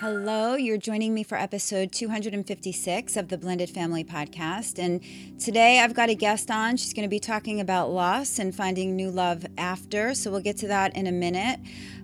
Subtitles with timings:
[0.00, 4.78] Hello, you're joining me for episode 256 of the Blended Family Podcast.
[4.78, 5.00] And
[5.40, 6.76] today I've got a guest on.
[6.76, 10.12] She's going to be talking about loss and finding new love after.
[10.12, 11.60] So we'll get to that in a minute.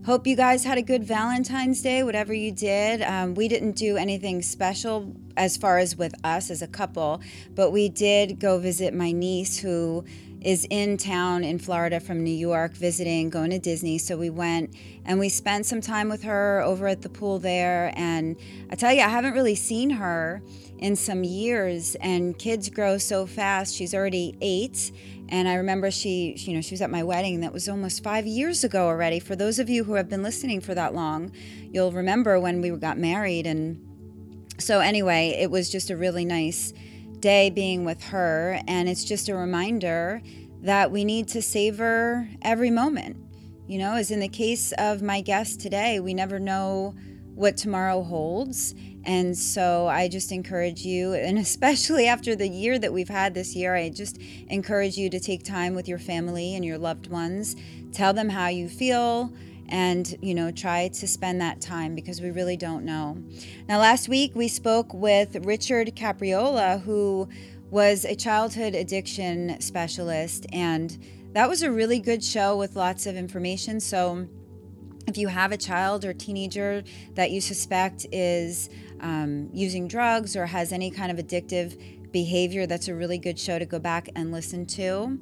[0.06, 3.02] Hope you guys had a good Valentine's Day, whatever you did.
[3.02, 7.20] Um, we didn't do anything special as far as with us as a couple,
[7.54, 10.02] but we did go visit my niece who
[10.44, 13.98] is in town in Florida from New York visiting, going to Disney.
[13.98, 14.74] So we went
[15.04, 17.92] and we spent some time with her over at the pool there.
[17.96, 18.36] And
[18.70, 20.42] I tell you, I haven't really seen her
[20.78, 23.74] in some years, and kids grow so fast.
[23.74, 24.90] She's already eight.
[25.28, 27.40] And I remember she, you know, she was at my wedding.
[27.40, 29.18] That was almost five years ago already.
[29.20, 31.32] For those of you who have been listening for that long,
[31.70, 33.46] you'll remember when we got married.
[33.46, 33.80] And
[34.58, 36.74] so, anyway, it was just a really nice
[37.22, 38.60] day being with her.
[38.68, 40.20] And it's just a reminder
[40.60, 43.16] that we need to savor every moment.
[43.66, 46.94] You know, as in the case of my guest today, we never know
[47.34, 48.74] what tomorrow holds.
[49.04, 53.56] And so I just encourage you, and especially after the year that we've had this
[53.56, 57.56] year, I just encourage you to take time with your family and your loved ones.
[57.92, 59.32] Tell them how you feel
[59.72, 63.16] and you know try to spend that time because we really don't know
[63.68, 67.28] now last week we spoke with richard capriola who
[67.70, 70.98] was a childhood addiction specialist and
[71.32, 74.28] that was a really good show with lots of information so
[75.08, 76.84] if you have a child or teenager
[77.14, 78.68] that you suspect is
[79.00, 81.76] um, using drugs or has any kind of addictive
[82.12, 85.18] behavior, that's a really good show to go back and listen to.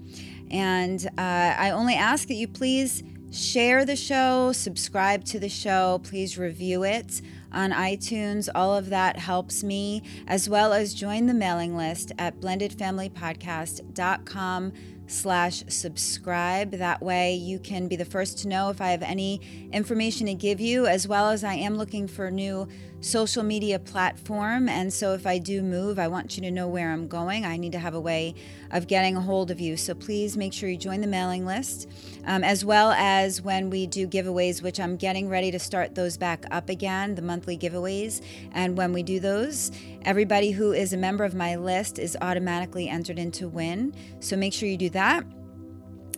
[0.50, 6.00] And uh, I only ask that you please share the show, subscribe to the show,
[6.02, 8.48] please review it on iTunes.
[8.54, 14.72] All of that helps me, as well as join the mailing list at blendedfamilypodcast.com
[15.06, 16.72] slash subscribe.
[16.72, 19.40] That way you can be the first to know if I have any
[19.72, 22.68] information to give you, as well as I am looking for new
[23.00, 24.68] social media platform.
[24.68, 27.44] And so if I do move, I want you to know where I'm going.
[27.44, 28.34] I need to have a way
[28.70, 29.76] of getting a hold of you.
[29.76, 31.88] So please make sure you join the mailing list,
[32.26, 36.16] um, as well as when we do giveaways, which I'm getting ready to start those
[36.16, 38.22] back up again, the monthly giveaways.
[38.52, 39.72] And when we do those,
[40.02, 43.94] everybody who is a member of my list is automatically entered into win.
[44.20, 45.24] So make sure you do that.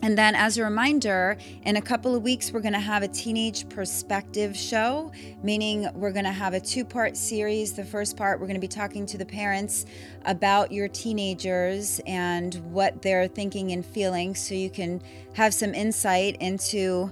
[0.03, 3.07] And then, as a reminder, in a couple of weeks, we're going to have a
[3.07, 7.71] teenage perspective show, meaning we're going to have a two part series.
[7.71, 9.85] The first part, we're going to be talking to the parents
[10.25, 15.01] about your teenagers and what they're thinking and feeling so you can
[15.35, 17.09] have some insight into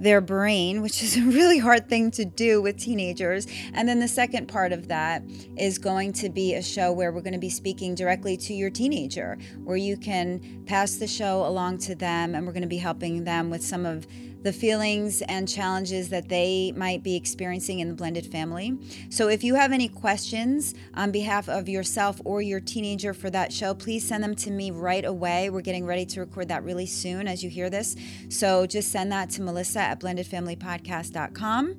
[0.00, 3.46] their brain, which is a really hard thing to do with teenagers.
[3.74, 5.22] And then the second part of that
[5.56, 8.70] is going to be a show where we're going to be speaking directly to your
[8.70, 12.78] teenager, where you can pass the show along to them, and we're going to be
[12.78, 14.06] helping them with some of
[14.42, 18.76] the feelings and challenges that they might be experiencing in the blended family.
[19.10, 23.52] So, if you have any questions on behalf of yourself or your teenager for that
[23.52, 25.50] show, please send them to me right away.
[25.50, 27.96] We're getting ready to record that really soon as you hear this.
[28.28, 31.74] So, just send that to Melissa at blendedfamilypodcast.com.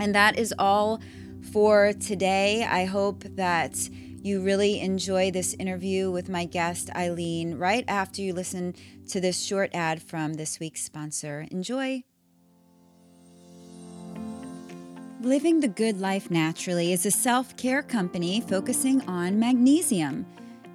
[0.00, 1.00] And that is all
[1.52, 2.64] for today.
[2.64, 3.88] I hope that
[4.22, 8.74] you really enjoy this interview with my guest, Eileen, right after you listen
[9.08, 11.46] to this short ad from this week's sponsor.
[11.50, 12.04] Enjoy.
[15.20, 20.24] Living the Good Life Naturally is a self care company focusing on magnesium.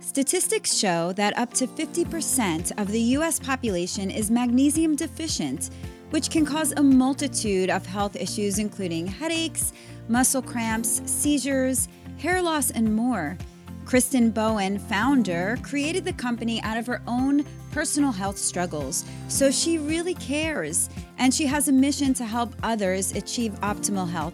[0.02, 3.40] Statistics show that up to 50% of the U.S.
[3.40, 5.70] population is magnesium deficient,
[6.10, 9.72] which can cause a multitude of health issues, including headaches,
[10.10, 11.88] muscle cramps, seizures,
[12.18, 13.38] hair loss, and more.
[13.86, 19.78] Kristen Bowen, founder, created the company out of her own personal health struggles, so she
[19.78, 24.34] really cares and she has a mission to help others achieve optimal health.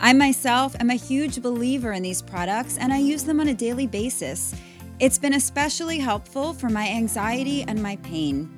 [0.00, 3.54] I myself am a huge believer in these products and I use them on a
[3.54, 4.54] daily basis.
[4.98, 8.50] It's been especially helpful for my anxiety and my pain.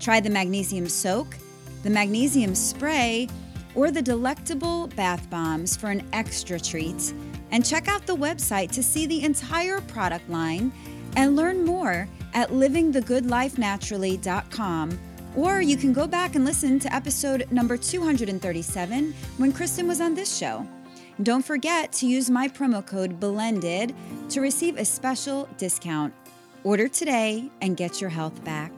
[0.00, 1.36] Try the magnesium soak,
[1.82, 3.28] the magnesium spray,
[3.74, 7.12] or the delectable bath bombs for an extra treat.
[7.50, 10.72] And check out the website to see the entire product line
[11.16, 14.98] and learn more at livingthegoodlifenaturally.com.
[15.36, 20.14] Or you can go back and listen to episode number 237 when Kristen was on
[20.14, 20.66] this show.
[21.22, 23.94] Don't forget to use my promo code BLENDED
[24.30, 26.12] to receive a special discount.
[26.64, 28.75] Order today and get your health back.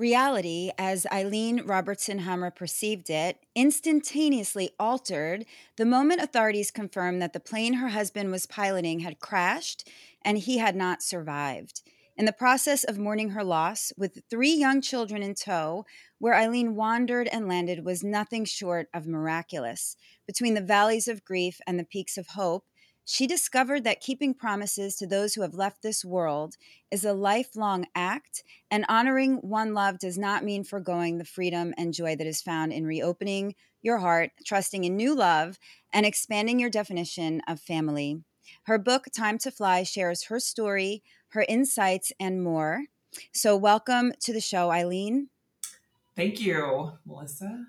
[0.00, 5.44] Reality, as Eileen Robertson Hamer perceived it, instantaneously altered
[5.76, 9.86] the moment authorities confirmed that the plane her husband was piloting had crashed
[10.24, 11.82] and he had not survived.
[12.16, 15.84] In the process of mourning her loss, with three young children in tow,
[16.18, 19.96] where Eileen wandered and landed was nothing short of miraculous.
[20.26, 22.64] Between the valleys of grief and the peaks of hope,
[23.10, 26.56] she discovered that keeping promises to those who have left this world
[26.92, 31.92] is a lifelong act, and honoring one love does not mean foregoing the freedom and
[31.92, 35.58] joy that is found in reopening your heart, trusting in new love,
[35.92, 38.22] and expanding your definition of family.
[38.66, 42.84] Her book, Time to Fly, shares her story, her insights, and more.
[43.32, 45.30] So, welcome to the show, Eileen.
[46.14, 47.66] Thank you, Melissa.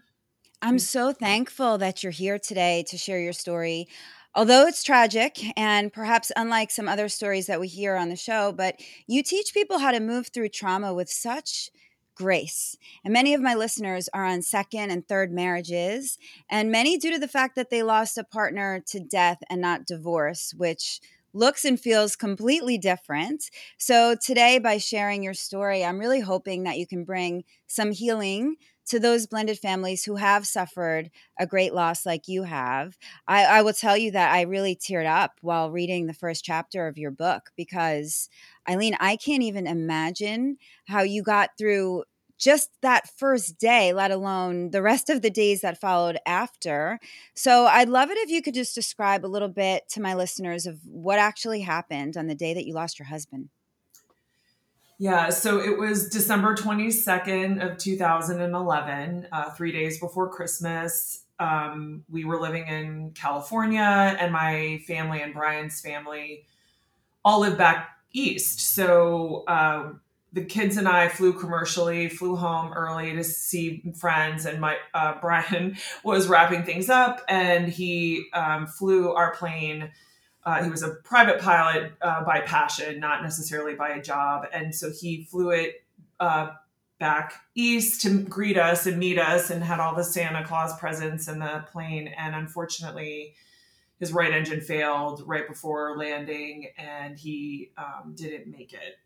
[0.61, 3.87] I'm so thankful that you're here today to share your story.
[4.33, 8.51] Although it's tragic and perhaps unlike some other stories that we hear on the show,
[8.53, 8.75] but
[9.07, 11.69] you teach people how to move through trauma with such
[12.15, 12.77] grace.
[13.03, 16.17] And many of my listeners are on second and third marriages,
[16.49, 19.85] and many due to the fact that they lost a partner to death and not
[19.85, 21.01] divorce, which
[21.33, 23.49] looks and feels completely different.
[23.77, 28.55] So, today, by sharing your story, I'm really hoping that you can bring some healing
[28.87, 32.97] to those blended families who have suffered a great loss like you have.
[33.27, 36.87] I, I, will tell you that I really teared up while reading the first chapter
[36.87, 38.29] of your book because,
[38.69, 40.57] Eileen, I can't even imagine
[40.87, 42.03] how you got through
[42.41, 46.99] just that first day, let alone the rest of the days that followed after.
[47.35, 50.65] So I'd love it if you could just describe a little bit to my listeners
[50.65, 53.49] of what actually happened on the day that you lost your husband.
[55.01, 61.23] Yeah, so it was December 22nd of 2011, uh, three days before Christmas.
[61.39, 66.45] Um, we were living in California, and my family and Brian's family
[67.25, 68.59] all live back east.
[68.75, 69.93] So uh,
[70.33, 75.15] the kids and I flew commercially, flew home early to see friends, and my uh,
[75.19, 79.89] Brian was wrapping things up, and he um, flew our plane
[80.43, 84.45] uh, he was a private pilot uh, by passion, not necessarily by a job.
[84.51, 85.83] And so he flew it
[86.19, 86.51] uh,
[86.99, 91.27] back east to greet us and meet us and had all the Santa Claus presents
[91.27, 92.07] in the plane.
[92.07, 93.35] And unfortunately,
[93.99, 98.97] his right engine failed right before landing and he um, didn't make it.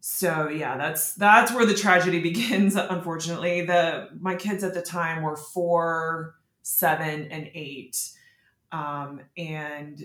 [0.00, 2.76] So yeah, that's that's where the tragedy begins.
[2.76, 8.10] Unfortunately, the my kids at the time were four, seven, and eight,
[8.70, 10.04] um, and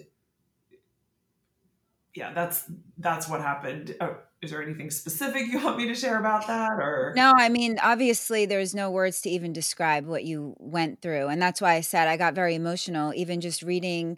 [2.15, 2.65] yeah, that's
[2.97, 3.95] that's what happened.
[4.01, 7.49] Oh, is there anything specific you want me to share about that or No, I
[7.49, 11.27] mean, obviously there's no words to even describe what you went through.
[11.27, 14.17] And that's why I said I got very emotional even just reading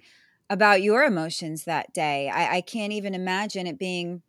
[0.49, 2.29] about your emotions that day.
[2.29, 4.21] I, I can't even imagine it being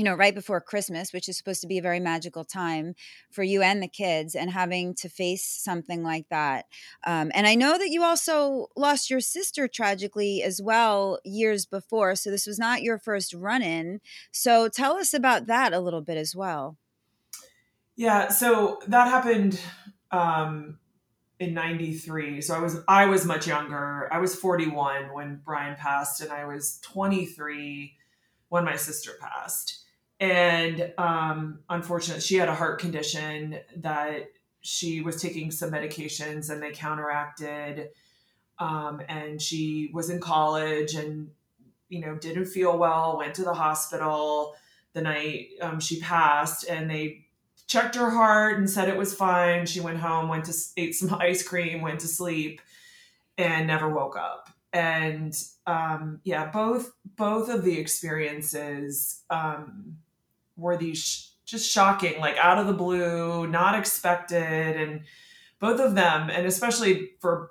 [0.00, 2.94] you know, right before Christmas, which is supposed to be a very magical time
[3.30, 6.64] for you and the kids, and having to face something like that.
[7.06, 12.16] Um, and I know that you also lost your sister tragically as well years before.
[12.16, 14.00] So this was not your first run in.
[14.32, 16.78] So tell us about that a little bit as well.
[17.94, 18.28] Yeah.
[18.28, 19.60] So that happened
[20.10, 20.78] um,
[21.40, 26.20] in 93 so i was i was much younger i was 41 when brian passed
[26.20, 27.96] and i was 23
[28.50, 29.79] when my sister passed
[30.20, 34.28] and um, unfortunately, she had a heart condition that
[34.60, 37.88] she was taking some medications and they counteracted.
[38.58, 41.30] Um, and she was in college and
[41.88, 43.16] you know didn't feel well.
[43.16, 44.54] Went to the hospital
[44.92, 47.24] the night um, she passed, and they
[47.66, 49.64] checked her heart and said it was fine.
[49.64, 52.60] She went home, went to ate some ice cream, went to sleep,
[53.38, 54.50] and never woke up.
[54.72, 55.34] And
[55.66, 59.96] um, yeah, both both of the experiences um,
[60.60, 65.02] were these just shocking, like out of the blue, not expected, and
[65.58, 67.50] both of them, and especially for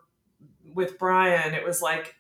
[0.74, 2.16] with Brian, it was like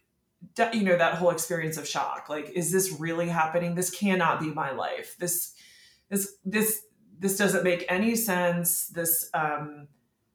[0.74, 3.76] you know that whole experience of shock like is this really happening?
[3.76, 5.16] This cannot be my life.
[5.20, 5.54] This
[6.10, 6.82] this this
[7.20, 8.88] this doesn't make any sense.
[8.88, 9.88] This um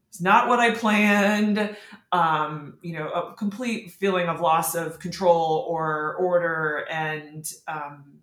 [0.09, 1.77] it's not what i planned.
[2.13, 8.21] Um you know a complete feeling of loss of control or order and um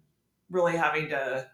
[0.50, 1.48] really having to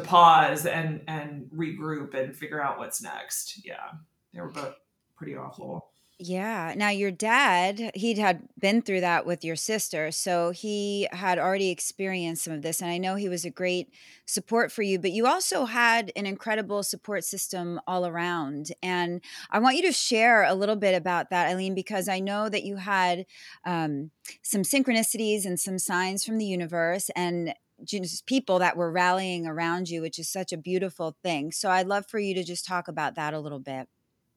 [0.00, 3.64] to pause and and regroup and figure out what's next.
[3.64, 3.90] Yeah,
[4.32, 4.74] they were both
[5.16, 5.90] pretty awful.
[6.20, 6.74] Yeah.
[6.76, 10.10] Now, your dad, he'd had been through that with your sister.
[10.10, 12.82] So he had already experienced some of this.
[12.82, 13.94] And I know he was a great
[14.26, 18.72] support for you, but you also had an incredible support system all around.
[18.82, 19.20] And
[19.52, 22.64] I want you to share a little bit about that, Eileen, because I know that
[22.64, 23.24] you had
[23.64, 24.10] um,
[24.42, 27.54] some synchronicities and some signs from the universe and
[27.84, 31.52] just people that were rallying around you, which is such a beautiful thing.
[31.52, 33.88] So I'd love for you to just talk about that a little bit.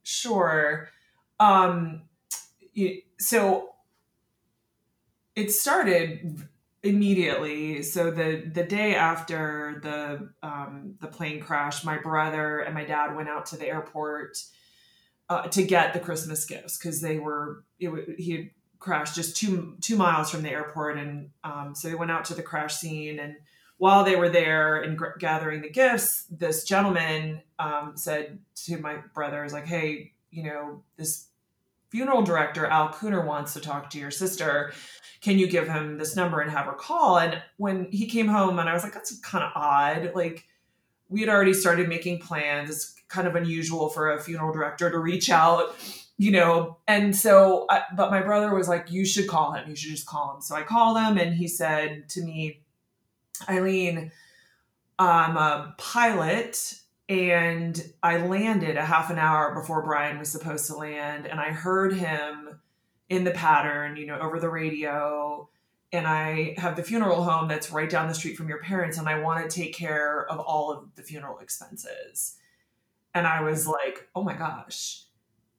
[0.03, 0.89] Sure.
[1.39, 2.03] Um,
[3.19, 3.69] so
[5.35, 6.47] it started
[6.83, 7.83] immediately.
[7.83, 13.15] So the the day after the um, the plane crash, my brother and my dad
[13.15, 14.37] went out to the airport
[15.29, 19.77] uh, to get the Christmas gifts because they were it, he had crashed just two
[19.81, 23.19] two miles from the airport, and um, so they went out to the crash scene.
[23.19, 23.35] And
[23.77, 28.97] while they were there and g- gathering the gifts, this gentleman um, said to my
[29.13, 31.27] brothers, like, "Hey, you know this
[31.91, 34.73] funeral director, Al Cooner, wants to talk to your sister.
[35.19, 37.19] Can you give him this number and have her call?
[37.19, 40.13] And when he came home, and I was like, that's kind of odd.
[40.15, 40.45] Like,
[41.11, 42.69] we had already started making plans.
[42.69, 45.75] It's kind of unusual for a funeral director to reach out,
[46.17, 46.77] you know.
[46.87, 49.69] And so, I, but my brother was like, you should call him.
[49.69, 50.41] You should just call him.
[50.41, 52.61] So I called him, and he said to me,
[53.47, 54.11] Eileen,
[54.97, 60.75] I'm a pilot and I landed a half an hour before Brian was supposed to
[60.75, 62.61] land, and I heard him
[63.09, 65.49] in the pattern, you know, over the radio.
[65.93, 69.09] And I have the funeral home that's right down the street from your parents, and
[69.09, 72.37] I want to take care of all of the funeral expenses.
[73.13, 75.03] And I was like, oh my gosh.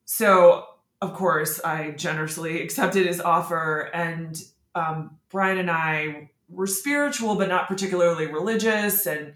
[0.05, 0.65] So,
[1.01, 3.91] of course, I generously accepted his offer.
[3.93, 4.41] And
[4.73, 9.05] um, Brian and I were spiritual, but not particularly religious.
[9.05, 9.33] And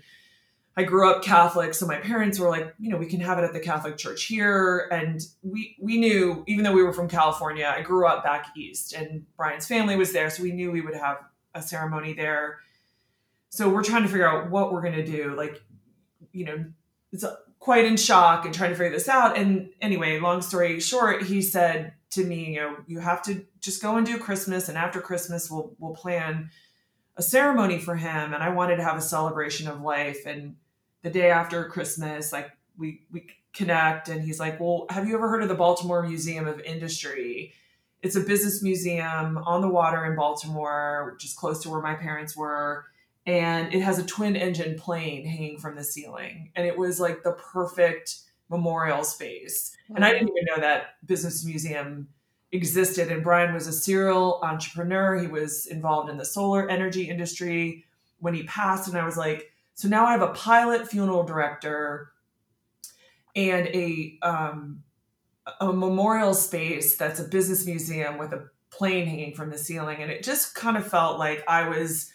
[0.78, 3.44] I grew up Catholic, so my parents were like, you know, we can have it
[3.44, 7.74] at the Catholic Church here, and we we knew, even though we were from California,
[7.76, 10.94] I grew up back east, and Brian's family was there, so we knew we would
[10.94, 11.18] have
[11.56, 12.60] a ceremony there.
[13.50, 15.60] So we're trying to figure out what we're gonna do, like,
[16.32, 16.66] you know,
[17.12, 17.26] it's
[17.58, 19.36] quite in shock and trying to figure this out.
[19.36, 23.82] And anyway, long story short, he said to me, you know, you have to just
[23.82, 26.52] go and do Christmas, and after Christmas, we'll we'll plan
[27.16, 28.36] a ceremony for him.
[28.36, 30.56] And I wanted to have a celebration of life and
[31.04, 35.30] the day after Christmas, like we we connect, and he's like, "Well, have you ever
[35.30, 37.54] heard of the Baltimore Museum of Industry?"
[38.04, 41.96] It's a business museum on the water in Baltimore, which is close to where my
[41.96, 42.86] parents were.
[43.26, 46.52] And it has a twin engine plane hanging from the ceiling.
[46.56, 49.76] And it was like the perfect memorial space.
[49.94, 52.08] And I didn't even know that business museum
[52.54, 53.12] existed.
[53.12, 55.18] And Brian was a serial entrepreneur.
[55.18, 57.84] He was involved in the solar energy industry
[58.20, 58.88] when he passed.
[58.88, 62.12] And I was like, so now I have a pilot funeral director
[63.36, 64.82] and a um,
[65.62, 70.10] a memorial space that's a business museum with a plane hanging from the ceiling, and
[70.10, 72.12] it just kind of felt like I was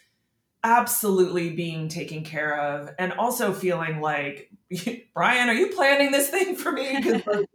[0.64, 4.50] absolutely being taken care of, and also feeling like
[5.14, 6.96] Brian, are you planning this thing for me?
[6.96, 7.46] and,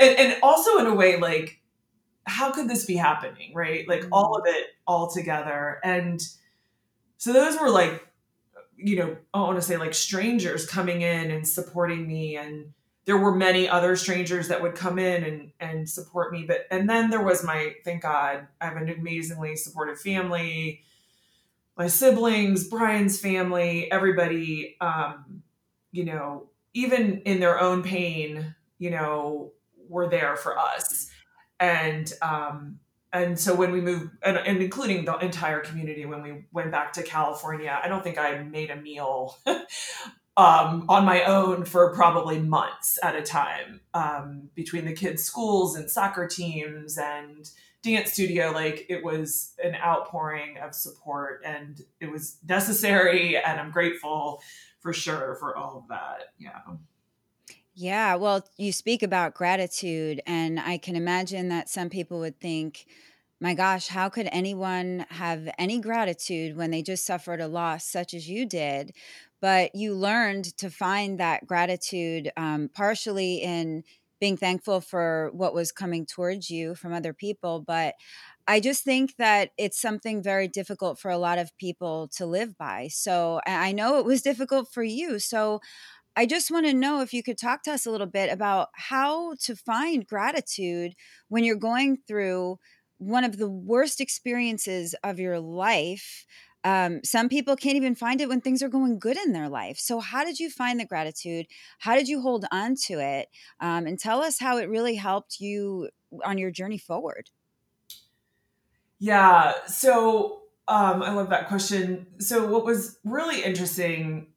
[0.00, 1.60] and also in a way like
[2.26, 4.48] how could this be happening right like all mm-hmm.
[4.48, 6.22] of it all together and
[7.18, 8.06] so those were like
[8.76, 12.72] you know, I want to say like strangers coming in and supporting me and
[13.06, 16.88] there were many other strangers that would come in and and support me but and
[16.88, 20.80] then there was my thank god i have an amazingly supportive family
[21.76, 25.42] my siblings brian's family everybody um
[25.92, 29.52] you know even in their own pain you know
[29.88, 31.10] were there for us.
[31.60, 32.80] And um
[33.14, 36.92] and so when we moved and, and, including the entire community when we went back
[36.92, 39.36] to california i don't think i made a meal
[40.36, 45.76] um, on my own for probably months at a time um, between the kids schools
[45.76, 47.50] and soccer teams and
[47.84, 48.50] dance studio.
[48.50, 54.42] Like it was an outpouring of support and it was necessary and i'm grateful
[54.80, 56.60] for sure for all of that yeah
[57.74, 62.86] yeah, well, you speak about gratitude, and I can imagine that some people would think,
[63.40, 68.14] my gosh, how could anyone have any gratitude when they just suffered a loss such
[68.14, 68.92] as you did?
[69.40, 73.82] But you learned to find that gratitude um, partially in
[74.20, 77.60] being thankful for what was coming towards you from other people.
[77.60, 77.94] But
[78.46, 82.56] I just think that it's something very difficult for a lot of people to live
[82.56, 82.88] by.
[82.90, 85.18] So I know it was difficult for you.
[85.18, 85.60] So
[86.16, 88.68] I just want to know if you could talk to us a little bit about
[88.74, 90.94] how to find gratitude
[91.28, 92.58] when you're going through
[92.98, 96.24] one of the worst experiences of your life.
[96.62, 99.76] um, some people can't even find it when things are going good in their life.
[99.78, 101.46] So, how did you find the gratitude?
[101.80, 103.28] How did you hold on to it?
[103.60, 105.90] Um, and tell us how it really helped you
[106.24, 107.28] on your journey forward.
[108.98, 109.52] Yeah.
[109.66, 112.06] So, um, I love that question.
[112.18, 114.28] So, what was really interesting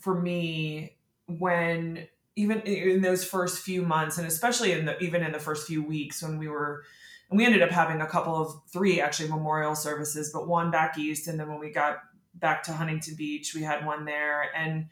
[0.00, 0.96] for me
[1.38, 5.66] when even in those first few months, and especially in the even in the first
[5.66, 6.82] few weeks when we were,
[7.30, 10.96] and we ended up having a couple of three actually memorial services, but one back
[10.98, 11.98] east, and then when we got
[12.34, 14.86] back to Huntington Beach, we had one there, and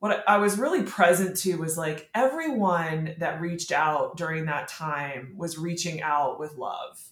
[0.00, 5.34] what I was really present to was like everyone that reached out during that time
[5.36, 7.02] was reaching out with love.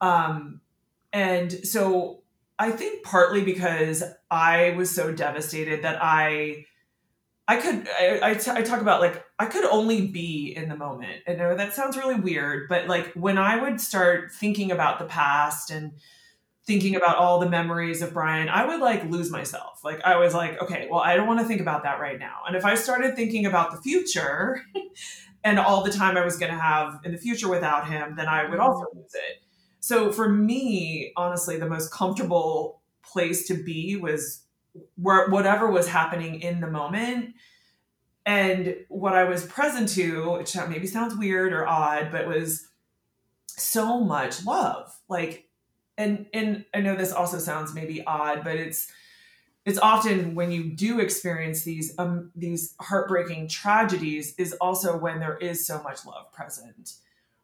[0.00, 0.60] Um,
[1.12, 2.22] and so
[2.58, 6.64] I think partly because I was so devastated that I
[7.48, 10.76] I could I, I, t- I talk about like I could only be in the
[10.76, 11.22] moment.
[11.26, 15.06] And know that sounds really weird, but like when I would start thinking about the
[15.06, 15.92] past and
[16.66, 19.80] thinking about all the memories of Brian, I would like lose myself.
[19.82, 22.40] Like I was like, okay, well, I don't want to think about that right now.
[22.46, 24.62] And if I started thinking about the future
[25.44, 28.28] and all the time I was going to have in the future without him, then
[28.28, 29.42] I would also lose it.
[29.80, 34.42] So for me, honestly, the most comfortable place to be was
[34.96, 37.34] where whatever was happening in the moment.
[38.26, 42.68] And what i was present to which maybe sounds weird or odd but was
[43.46, 44.94] so much love.
[45.08, 45.48] Like
[45.96, 48.90] and and i know this also sounds maybe odd but it's
[49.64, 55.36] it's often when you do experience these um these heartbreaking tragedies is also when there
[55.36, 56.94] is so much love present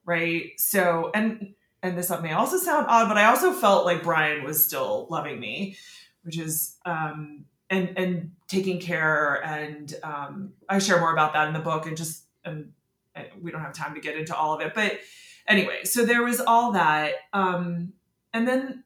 [0.06, 0.52] right?
[0.58, 4.64] So and and this may also sound odd but i also felt like brian was
[4.64, 5.76] still loving me
[6.24, 11.54] which is um, and and taking care and um, I share more about that in
[11.54, 12.72] the book and just and,
[13.14, 14.98] and, we don't have time to get into all of it but
[15.46, 17.92] anyway so there was all that um,
[18.32, 18.84] and then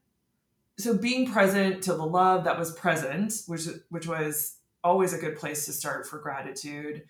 [0.78, 5.37] so being present to the love that was present which which was always a good
[5.37, 7.04] place to start for gratitude.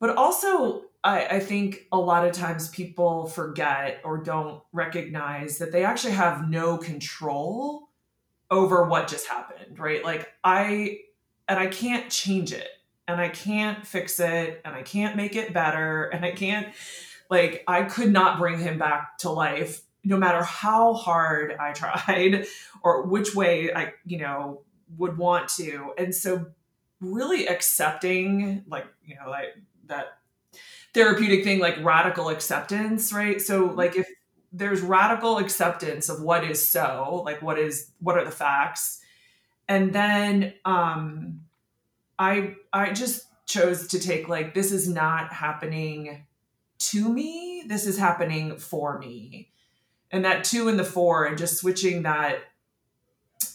[0.00, 5.72] But also I, I think a lot of times people forget or don't recognize that
[5.72, 7.87] they actually have no control
[8.50, 10.04] over what just happened, right?
[10.04, 11.00] Like I
[11.48, 12.68] and I can't change it
[13.06, 16.68] and I can't fix it and I can't make it better and I can't
[17.30, 22.46] like I could not bring him back to life no matter how hard I tried
[22.82, 24.62] or which way I, you know,
[24.96, 25.92] would want to.
[25.98, 26.46] And so
[27.00, 29.56] really accepting like, you know, like
[29.86, 30.18] that
[30.94, 33.40] therapeutic thing like radical acceptance, right?
[33.40, 34.08] So like if
[34.52, 39.00] there's radical acceptance of what is so, like what is what are the facts.
[39.68, 41.40] And then um
[42.18, 46.26] I I just chose to take like this is not happening
[46.78, 49.50] to me, this is happening for me.
[50.10, 52.38] And that to and the for and just switching that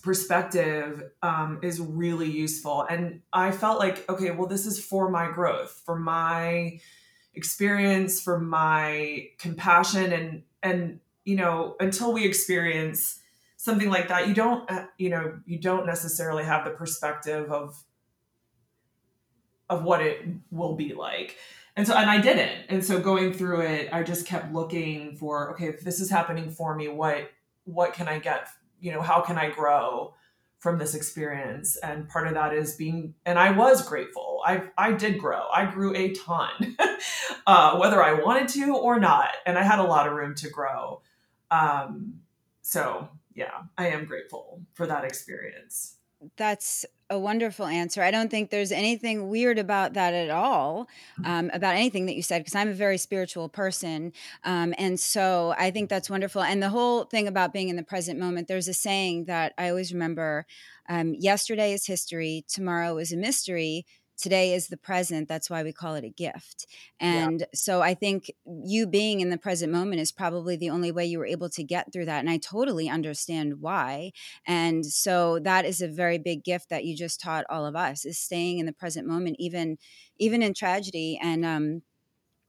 [0.04, 2.86] perspective um, is really useful.
[2.88, 6.80] And I felt like, okay, well, this is for my growth, for my
[7.34, 13.20] experience, for my compassion and and you know until we experience
[13.58, 17.84] something like that you don't uh, you know you don't necessarily have the perspective of
[19.70, 21.38] of what it will be like.
[21.76, 22.66] And so and i didn't.
[22.70, 26.52] And so going through it i just kept looking for okay if this is happening
[26.52, 27.32] for me what
[27.66, 28.48] what can i get
[28.80, 30.14] you know how can i grow
[30.64, 34.42] from this experience and part of that is being and i was grateful.
[34.46, 35.42] I i did grow.
[35.54, 36.78] I grew a ton
[37.46, 40.50] uh, whether i wanted to or not and i had a lot of room to
[40.50, 41.02] grow.
[41.52, 42.22] Um,
[42.62, 45.98] so yeah i am grateful for that experience
[46.38, 48.02] that's a wonderful answer.
[48.02, 51.26] I don't think there's anything weird about that at all, mm-hmm.
[51.26, 54.14] um, about anything that you said, because I'm a very spiritual person.
[54.44, 56.42] Um, and so I think that's wonderful.
[56.42, 59.70] And the whole thing about being in the present moment, there's a saying that I
[59.70, 60.46] always remember
[60.90, 63.86] um, yesterday is history, tomorrow is a mystery
[64.18, 66.68] today is the present that's why we call it a gift.
[67.00, 67.46] And yeah.
[67.54, 71.20] so i think you being in the present moment is probably the only way you
[71.20, 74.12] were able to get through that and i totally understand why.
[74.46, 78.06] And so that is a very big gift that you just taught all of us
[78.06, 79.78] is staying in the present moment even
[80.18, 81.20] even in tragedy.
[81.22, 81.82] And um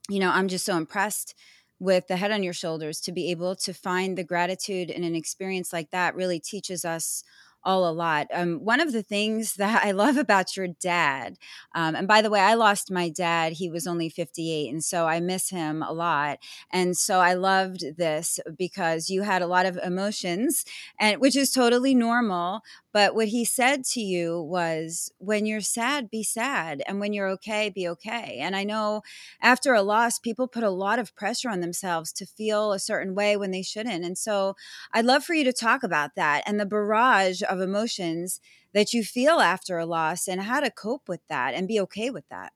[0.09, 1.35] you know i'm just so impressed
[1.79, 5.15] with the head on your shoulders to be able to find the gratitude in an
[5.15, 7.23] experience like that really teaches us
[7.65, 8.27] all a lot.
[8.33, 11.37] Um, one of the things that I love about your dad,
[11.73, 13.53] um, and by the way, I lost my dad.
[13.53, 16.39] He was only 58, and so I miss him a lot.
[16.71, 20.63] And so I loved this because you had a lot of emotions,
[20.99, 22.61] and which is totally normal.
[22.95, 26.81] But what he said to you was, when you're sad, be sad.
[26.87, 28.37] And when you're okay, be okay.
[28.39, 29.01] And I know
[29.41, 33.13] after a loss, people put a lot of pressure on themselves to feel a certain
[33.13, 34.05] way when they shouldn't.
[34.05, 34.55] And so
[34.93, 38.39] I'd love for you to talk about that and the barrage of emotions
[38.71, 42.09] that you feel after a loss and how to cope with that and be okay
[42.09, 42.53] with that.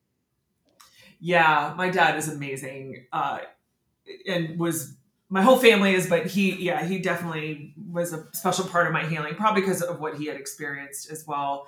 [1.19, 3.07] Yeah, my dad is amazing.
[3.11, 3.39] Uh,
[4.25, 4.95] and was
[5.29, 9.05] my whole family is, but he, yeah, he definitely was a special part of my
[9.05, 11.67] healing, probably because of what he had experienced as well.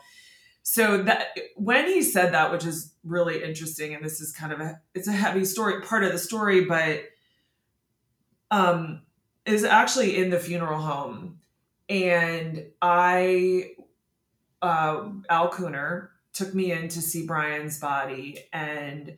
[0.63, 4.61] So that when he said that, which is really interesting, and this is kind of
[4.61, 7.03] a, it's a heavy story, part of the story, but
[8.49, 9.03] um,
[9.45, 11.39] is actually in the funeral home,
[11.87, 13.71] and I,
[14.61, 19.17] uh, Al Cooner took me in to see Brian's body, and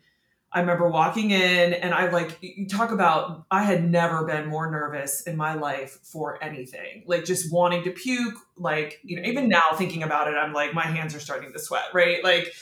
[0.53, 4.69] I remember walking in and I like you talk about I had never been more
[4.69, 7.03] nervous in my life for anything.
[7.07, 10.73] Like just wanting to puke, like, you know, even now thinking about it, I'm like
[10.73, 12.23] my hands are starting to sweat, right?
[12.23, 12.53] Like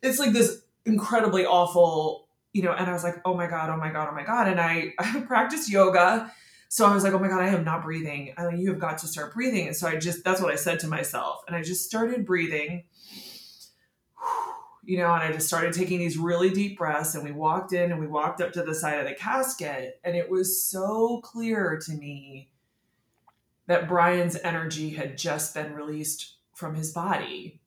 [0.00, 3.76] it's like this incredibly awful, you know, and I was like, "Oh my god, oh
[3.76, 6.32] my god, oh my god." And I I practiced yoga.
[6.68, 8.32] So I was like, "Oh my god, I am not breathing.
[8.38, 10.56] I mean, you have got to start breathing." And so I just that's what I
[10.56, 11.42] said to myself.
[11.48, 12.84] And I just started breathing
[14.82, 17.92] you know, and I just started taking these really deep breaths and we walked in
[17.92, 21.78] and we walked up to the side of the casket and it was so clear
[21.84, 22.50] to me
[23.66, 27.60] that Brian's energy had just been released from his body.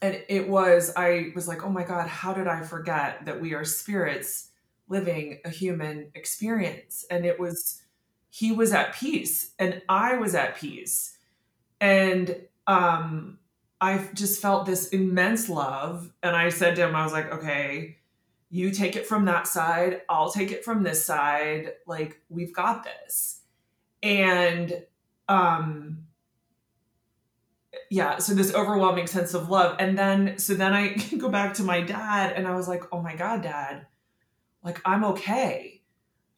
[0.00, 3.52] And it was, I was like, oh my God, how did I forget that we
[3.52, 4.50] are spirits
[4.88, 7.04] living a human experience?
[7.10, 7.82] And it was,
[8.30, 11.18] he was at peace and I was at peace.
[11.80, 13.38] And um,
[13.84, 16.10] I just felt this immense love.
[16.22, 17.98] And I said to him, I was like, okay,
[18.48, 21.72] you take it from that side, I'll take it from this side.
[21.86, 23.42] Like, we've got this.
[24.02, 24.84] And,
[25.28, 26.06] um,
[27.90, 29.76] yeah, so this overwhelming sense of love.
[29.78, 33.02] And then, so then I go back to my dad and I was like, oh
[33.02, 33.86] my God, dad,
[34.62, 35.82] like, I'm okay.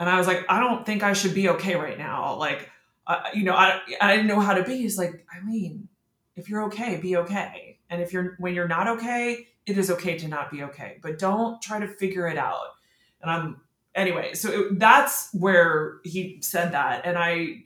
[0.00, 2.34] And I was like, I don't think I should be okay right now.
[2.34, 2.70] Like,
[3.06, 4.78] uh, you know, I, I didn't know how to be.
[4.78, 5.88] He's like, Eileen,
[6.36, 7.78] if you're okay, be okay.
[7.90, 10.98] And if you're when you're not okay, it is okay to not be okay.
[11.02, 12.74] But don't try to figure it out.
[13.22, 13.60] And I'm
[13.94, 17.64] anyway, so it, that's where he said that and I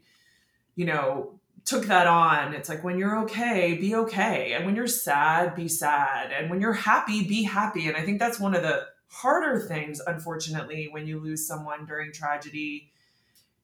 [0.80, 2.54] you know, took that on.
[2.54, 4.54] It's like when you're okay, be okay.
[4.54, 6.32] And when you're sad, be sad.
[6.32, 7.86] And when you're happy, be happy.
[7.86, 12.12] And I think that's one of the harder things unfortunately when you lose someone during
[12.12, 12.88] tragedy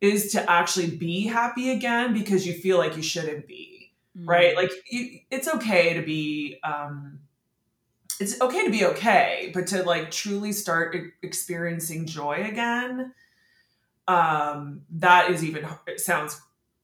[0.01, 3.76] is to actually be happy again because you feel like you shouldn't be
[4.17, 4.29] mm-hmm.
[4.29, 4.57] right?
[4.57, 7.21] Like you, it's okay to be um
[8.19, 13.13] it's okay to be okay, but to like truly start experiencing joy again,
[14.09, 16.41] um, that is even it sounds,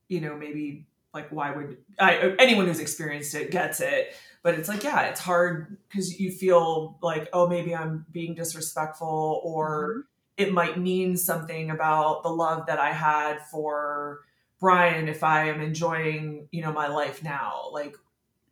[0.08, 4.68] you know, maybe like why would I anyone who's experienced it gets it, but it's
[4.68, 10.00] like yeah, it's hard because you feel like oh maybe I'm being disrespectful or mm-hmm.
[10.36, 14.20] it might mean something about the love that I had for
[14.62, 17.64] Brian if I am enjoying, you know, my life now.
[17.72, 17.96] Like,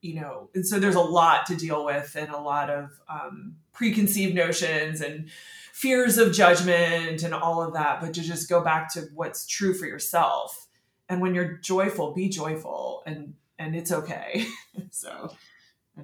[0.02, 3.54] you know, and so there's a lot to deal with and a lot of um,
[3.72, 5.30] preconceived notions and
[5.72, 8.00] fears of judgment and all of that.
[8.00, 10.66] But to just go back to what's true for yourself.
[11.08, 14.46] And when you're joyful, be joyful and and it's okay.
[14.90, 15.32] so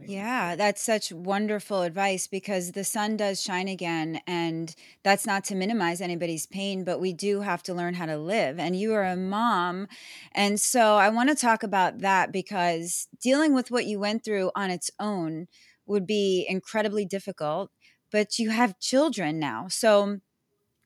[0.04, 4.20] yeah, that's such wonderful advice because the sun does shine again.
[4.26, 8.18] And that's not to minimize anybody's pain, but we do have to learn how to
[8.18, 8.58] live.
[8.58, 9.88] And you are a mom.
[10.32, 14.50] And so I want to talk about that because dealing with what you went through
[14.54, 15.46] on its own
[15.86, 17.70] would be incredibly difficult.
[18.10, 19.66] But you have children now.
[19.68, 20.20] So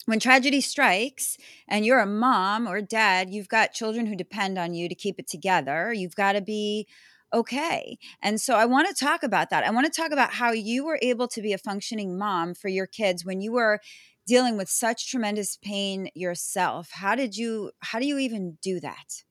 [0.06, 1.36] when tragedy strikes
[1.68, 5.18] and you're a mom or dad, you've got children who depend on you to keep
[5.18, 5.92] it together.
[5.92, 6.86] You've got to be
[7.32, 7.98] okay.
[8.22, 9.64] And so I want to talk about that.
[9.64, 12.68] I want to talk about how you were able to be a functioning mom for
[12.68, 13.80] your kids when you were
[14.26, 16.90] dealing with such tremendous pain yourself.
[16.92, 19.22] How did you how do you even do that?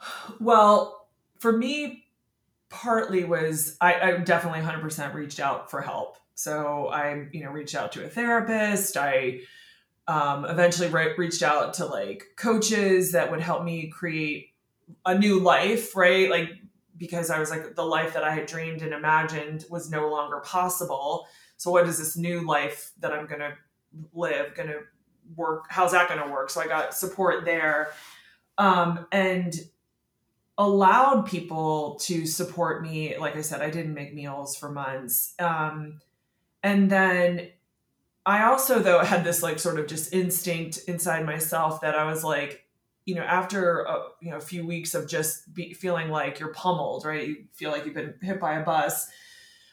[0.40, 1.08] Well,
[1.38, 2.04] for me
[2.68, 6.18] partly was I, I definitely 100% reached out for help.
[6.34, 8.96] So I, you know, reached out to a therapist.
[8.96, 9.40] I
[10.06, 14.50] um, eventually re- reached out to like coaches that would help me create
[15.04, 16.30] a new life, right?
[16.30, 16.50] Like
[16.96, 20.40] because I was like the life that I had dreamed and imagined was no longer
[20.40, 21.26] possible.
[21.56, 23.52] So what is this new life that I'm going to
[24.12, 24.80] live going to
[25.34, 25.66] work?
[25.68, 26.50] How's that going to work?
[26.50, 27.90] So I got support there.
[28.58, 29.54] Um, and
[30.58, 33.16] allowed people to support me.
[33.18, 35.34] Like I said, I didn't make meals for months.
[35.38, 36.00] Um,
[36.62, 37.48] and then
[38.24, 42.24] I also though had this like sort of just instinct inside myself that I was
[42.24, 42.65] like,
[43.06, 46.52] you know, after a, you know a few weeks of just be, feeling like you're
[46.52, 47.28] pummeled, right?
[47.28, 49.08] You feel like you've been hit by a bus.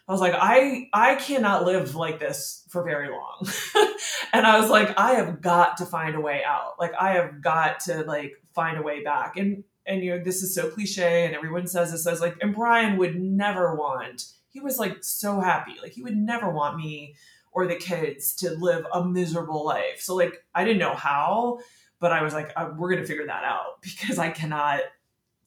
[0.07, 3.47] I was like, I I cannot live like this for very long.
[4.33, 6.75] and I was like, I have got to find a way out.
[6.79, 9.35] Like I have got to like find a way back.
[9.35, 12.53] And and you know, this is so cliche and everyone says this says like, and
[12.53, 15.73] Brian would never want, he was like so happy.
[15.81, 17.15] Like he would never want me
[17.51, 20.01] or the kids to live a miserable life.
[20.01, 21.59] So like I didn't know how,
[22.03, 24.81] but I was like, uh, we're going to figure that out because I cannot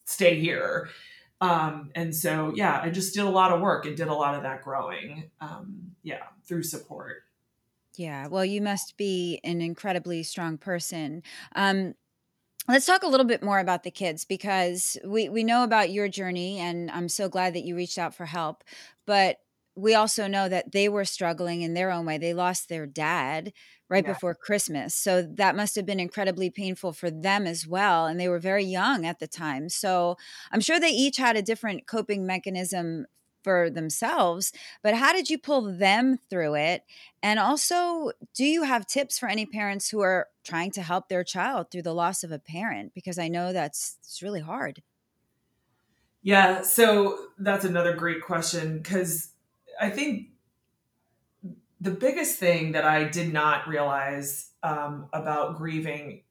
[0.06, 0.88] stay here.
[1.42, 4.34] Um, and so, yeah, I just did a lot of work and did a lot
[4.34, 5.30] of that growing.
[5.38, 7.24] Um, yeah, through support.
[7.96, 8.28] Yeah.
[8.28, 11.22] Well, you must be an incredibly strong person.
[11.54, 11.92] Um,
[12.66, 16.08] let's talk a little bit more about the kids because we, we know about your
[16.08, 18.64] journey and I'm so glad that you reached out for help.
[19.04, 19.40] But
[19.76, 22.16] we also know that they were struggling in their own way.
[22.16, 23.52] They lost their dad
[23.88, 24.12] right yeah.
[24.12, 24.94] before Christmas.
[24.94, 28.06] So that must have been incredibly painful for them as well.
[28.06, 29.68] And they were very young at the time.
[29.68, 30.16] So
[30.50, 33.06] I'm sure they each had a different coping mechanism
[33.44, 34.52] for themselves.
[34.82, 36.82] But how did you pull them through it?
[37.22, 41.22] And also, do you have tips for any parents who are trying to help their
[41.22, 42.92] child through the loss of a parent?
[42.92, 44.82] Because I know that's it's really hard.
[46.22, 49.28] Yeah, so that's another great question because
[49.80, 50.28] I think
[51.80, 56.22] the biggest thing that I did not realize um, about grieving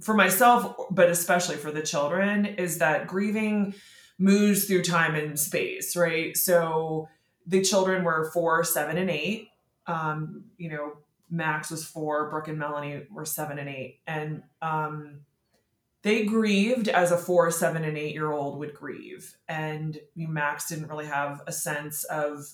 [0.00, 3.74] for myself, but especially for the children, is that grieving
[4.18, 6.36] moves through time and space, right?
[6.36, 7.08] So
[7.46, 9.48] the children were four, seven, and eight.
[9.86, 10.94] Um, you know,
[11.30, 14.00] Max was four, Brooke and Melanie were seven and eight.
[14.06, 15.20] And um,
[16.02, 19.36] they grieved as a four, seven, and eight year old would grieve.
[19.48, 22.46] And Max didn't really have a sense of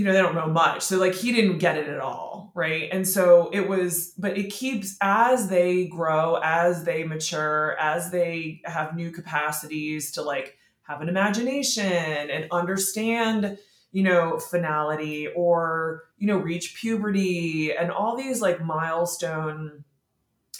[0.00, 0.80] you know, they don't know much.
[0.80, 2.88] So like he didn't get it at all, right?
[2.90, 8.62] And so it was, but it keeps as they grow, as they mature, as they
[8.64, 13.58] have new capacities to like have an imagination and understand,
[13.92, 19.84] you know, finality or, you know, reach puberty and all these like milestone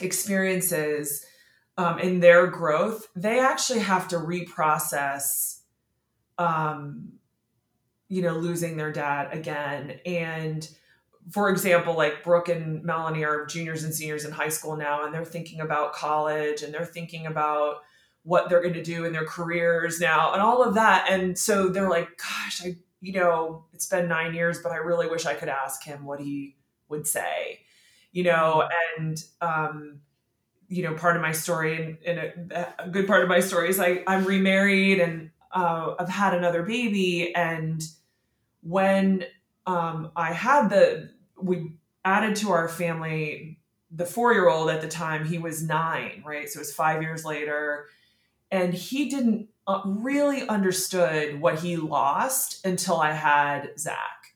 [0.02, 1.24] experiences
[1.78, 5.60] um, in their growth, they actually have to reprocess
[6.36, 7.12] um,
[8.10, 10.00] you know, losing their dad again.
[10.04, 10.68] And
[11.30, 15.14] for example, like Brooke and Melanie are juniors and seniors in high school now, and
[15.14, 17.76] they're thinking about college and they're thinking about
[18.24, 21.06] what they're going to do in their careers now and all of that.
[21.08, 25.08] And so they're like, gosh, I, you know, it's been nine years, but I really
[25.08, 26.56] wish I could ask him what he
[26.88, 27.60] would say,
[28.10, 29.04] you know, mm-hmm.
[29.04, 30.00] and, um,
[30.68, 33.70] you know, part of my story and, and a, a, good part of my story
[33.70, 37.82] is I, I'm remarried and uh, I've had another baby and,
[38.62, 39.24] when
[39.66, 41.72] um, I had the, we
[42.04, 46.48] added to our family the four year old at the time, he was nine, right?
[46.48, 47.86] So it was five years later.
[48.50, 54.34] And he didn't uh, really understood what he lost until I had Zach.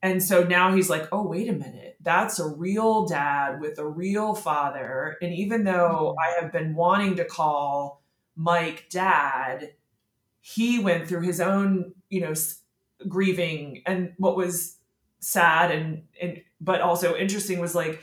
[0.00, 1.96] And so now he's like, oh, wait a minute.
[2.00, 5.16] That's a real dad with a real father.
[5.20, 6.18] And even though mm-hmm.
[6.18, 8.02] I have been wanting to call
[8.36, 9.72] Mike dad,
[10.40, 12.34] he went through his own, you know,
[13.06, 14.76] grieving and what was
[15.20, 18.00] sad and, and but also interesting was like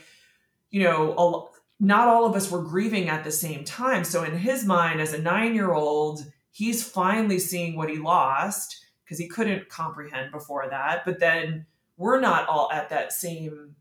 [0.70, 4.02] you know a, not all of us were grieving at the same time.
[4.02, 8.84] So in his mind as a 9 year old he's finally seeing what he lost
[9.04, 11.04] because he couldn't comprehend before that.
[11.04, 11.66] But then
[11.98, 13.76] we're not all at that same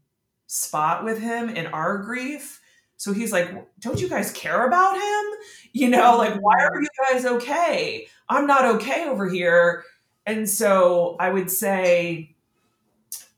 [0.48, 2.62] spot with him in our grief.
[2.98, 5.40] So he's like don't you guys care about him?
[5.72, 6.84] You know like why are mm-hmm.
[6.84, 8.08] you guys okay?
[8.28, 9.84] I'm not okay over here
[10.26, 12.36] and so I would say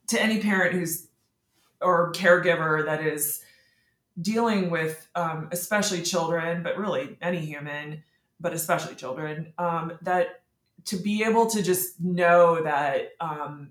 [0.08, 1.08] to any parent who's
[1.82, 3.44] or caregiver that is
[4.20, 8.04] dealing with um, especially children, but really any human,
[8.40, 10.42] but especially children, um, that
[10.86, 13.70] to be able to just know that um,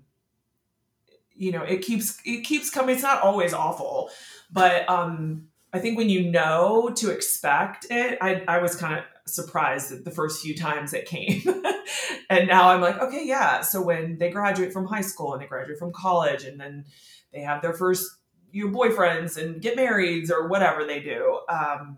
[1.35, 2.95] you know it keeps it keeps coming.
[2.95, 4.09] It's not always awful,
[4.51, 9.03] but um, I think when you know to expect it, I, I was kind of
[9.27, 11.41] surprised the first few times it came.
[12.29, 13.61] and now I'm like, okay, yeah.
[13.61, 16.85] So when they graduate from high school and they graduate from college and then
[17.33, 18.09] they have their first
[18.51, 21.97] you know, boyfriends and get married or whatever they do, um,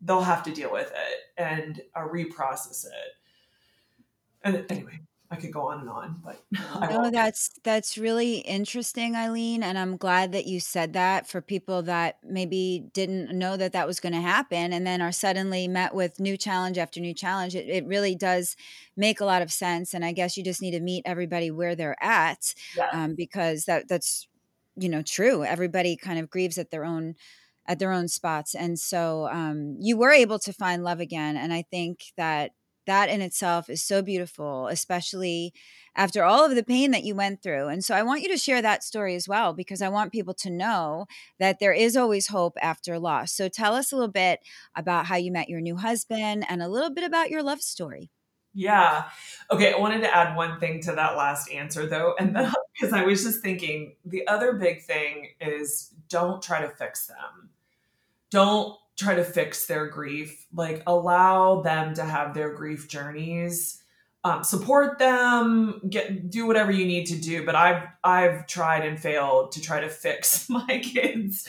[0.00, 3.12] they'll have to deal with it and uh, reprocess it.
[4.42, 5.00] And anyway,
[5.36, 6.42] I could go on and on, but
[6.90, 11.82] no, that's that's really interesting, Eileen, and I'm glad that you said that for people
[11.82, 15.94] that maybe didn't know that that was going to happen, and then are suddenly met
[15.94, 17.54] with new challenge after new challenge.
[17.54, 18.56] It, it really does
[18.96, 21.74] make a lot of sense, and I guess you just need to meet everybody where
[21.74, 22.54] they're at,
[22.92, 24.28] um, because that that's
[24.76, 25.44] you know true.
[25.44, 27.14] Everybody kind of grieves at their own
[27.68, 28.54] at their own spots.
[28.54, 31.36] And so um, you were able to find love again.
[31.36, 32.52] And I think that
[32.86, 35.52] that in itself is so beautiful, especially
[35.94, 37.68] after all of the pain that you went through.
[37.68, 40.34] And so I want you to share that story as well, because I want people
[40.34, 41.06] to know
[41.38, 43.32] that there is always hope after loss.
[43.32, 44.40] So tell us a little bit
[44.74, 48.10] about how you met your new husband and a little bit about your love story.
[48.56, 49.04] Yeah.
[49.50, 49.74] Okay.
[49.74, 52.14] I wanted to add one thing to that last answer though.
[52.18, 52.54] And then mm-hmm.
[52.72, 57.50] because I was just thinking the other big thing is don't try to fix them.
[58.30, 60.46] Don't try to fix their grief.
[60.52, 63.82] Like allow them to have their grief journeys.
[64.24, 67.46] Um, support them, get do whatever you need to do.
[67.46, 71.48] But I've I've tried and failed to try to fix my kids'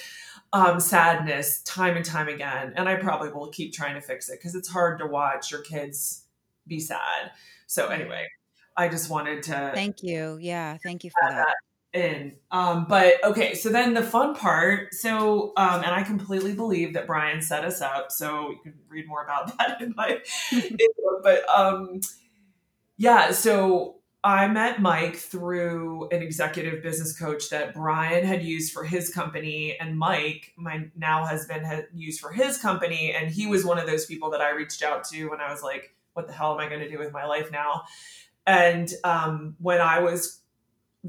[0.53, 4.39] um, sadness time and time again, and I probably will keep trying to fix it
[4.39, 6.25] because it's hard to watch your kids
[6.67, 7.31] be sad.
[7.65, 8.27] So anyway,
[8.75, 10.37] I just wanted to thank you.
[10.39, 11.47] Yeah, thank you for that.
[11.47, 11.55] that
[11.97, 12.35] in.
[12.51, 14.93] Um, but okay, so then the fun part.
[14.93, 18.11] So, um, and I completely believe that Brian set us up.
[18.11, 20.19] So you can read more about that in my.
[20.51, 20.77] in,
[21.23, 21.99] but um,
[22.97, 28.83] yeah, so I met Mike through an executive business coach that Brian had used for
[28.83, 33.13] his company, and Mike, my now husband, had used for his company.
[33.13, 35.61] And he was one of those people that I reached out to when I was
[35.61, 37.83] like, what the hell am I going to do with my life now?
[38.45, 40.41] And um, when I was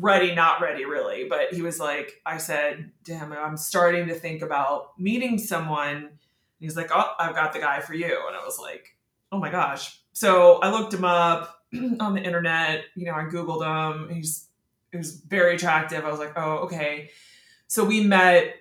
[0.00, 4.42] ready, not ready really, but he was like, I said, damn, I'm starting to think
[4.42, 6.10] about meeting someone.
[6.60, 8.24] he's like, oh, I've got the guy for you.
[8.26, 8.96] And I was like,
[9.32, 10.00] oh my gosh.
[10.12, 11.62] So I looked him up
[12.00, 12.84] on the internet.
[12.94, 14.14] You know, I Googled him.
[14.14, 14.48] He's,
[14.90, 16.04] he was very attractive.
[16.04, 17.10] I was like, oh, okay.
[17.66, 18.54] So we met.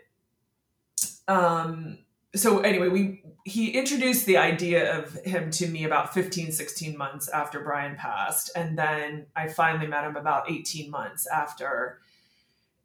[1.28, 2.00] Um,
[2.36, 7.30] so anyway, we he introduced the idea of him to me about 15, 16 months
[7.30, 8.52] after Brian passed.
[8.58, 12.00] And then I finally met him about 18 months after.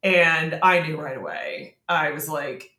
[0.04, 1.78] And I knew right away.
[1.88, 2.76] I was like,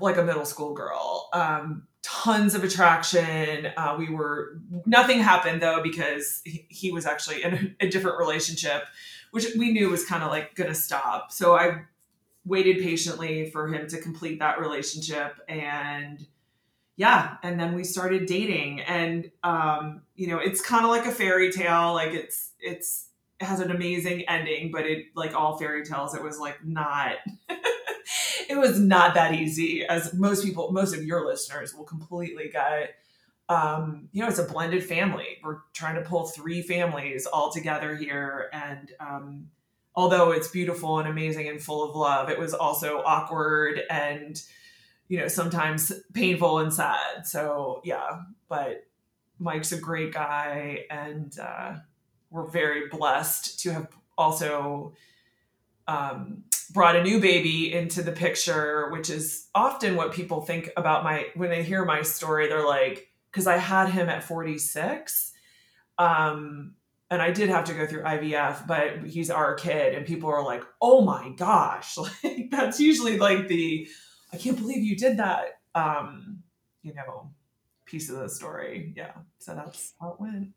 [0.00, 1.28] like a middle school girl.
[1.32, 3.68] Um, tons of attraction.
[3.76, 8.18] Uh, we were, nothing happened though, because he, he was actually in a, a different
[8.18, 8.86] relationship,
[9.30, 11.30] which we knew was kind of like to stop.
[11.30, 11.82] So I
[12.44, 16.26] waited patiently for him to complete that relationship and
[16.96, 21.12] yeah and then we started dating and um you know it's kind of like a
[21.12, 23.08] fairy tale like it's it's
[23.40, 27.16] it has an amazing ending but it like all fairy tales it was like not
[28.48, 32.94] it was not that easy as most people most of your listeners will completely get
[33.48, 35.38] um you know it's a blended family.
[35.42, 39.46] We're trying to pull three families all together here and um
[39.94, 44.42] although it's beautiful and amazing and full of love it was also awkward and
[45.12, 47.26] you know, sometimes painful and sad.
[47.26, 48.86] So yeah, but
[49.38, 51.74] Mike's a great guy, and uh,
[52.30, 54.94] we're very blessed to have also
[55.86, 61.04] um, brought a new baby into the picture, which is often what people think about
[61.04, 62.48] my when they hear my story.
[62.48, 65.32] They're like, because I had him at 46.
[65.98, 66.72] Um,
[67.10, 70.42] and I did have to go through IVF, but he's our kid, and people are
[70.42, 73.86] like, "Oh my gosh!" Like that's usually like the
[74.32, 75.60] I can't believe you did that.
[75.74, 76.42] Um,
[76.82, 77.30] you know,
[77.92, 78.94] piece of the story.
[78.96, 79.12] Yeah.
[79.38, 80.48] So that's how it went.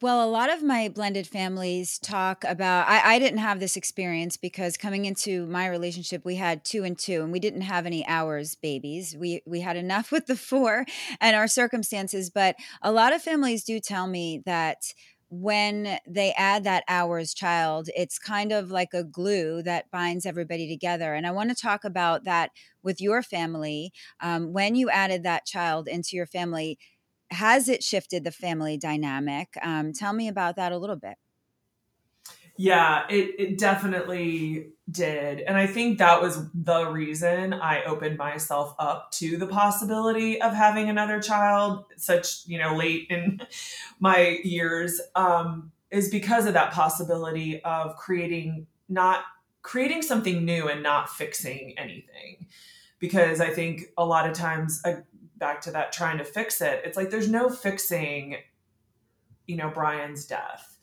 [0.00, 4.36] Well, a lot of my blended families talk about, I, I, didn't have this experience
[4.36, 8.04] because coming into my relationship, we had two and two, and we didn't have any
[8.08, 9.14] ours babies.
[9.16, 10.84] We, we had enough with the four
[11.20, 12.28] and our circumstances.
[12.28, 14.92] But a lot of families do tell me that
[15.40, 20.68] when they add that ours child, it's kind of like a glue that binds everybody
[20.68, 21.14] together.
[21.14, 22.50] And I want to talk about that
[22.82, 23.92] with your family.
[24.20, 26.78] Um, when you added that child into your family,
[27.30, 29.48] has it shifted the family dynamic?
[29.62, 31.16] Um, tell me about that a little bit.
[32.56, 35.40] Yeah, it, it definitely did.
[35.40, 40.52] And I think that was the reason I opened myself up to the possibility of
[40.52, 43.40] having another child such, you know, late in
[43.98, 49.24] my years, um, is because of that possibility of creating not
[49.62, 52.46] creating something new and not fixing anything.
[52.98, 54.96] Because I think a lot of times, uh,
[55.36, 58.36] back to that trying to fix it, it's like there's no fixing,
[59.46, 60.73] you know, Brian's death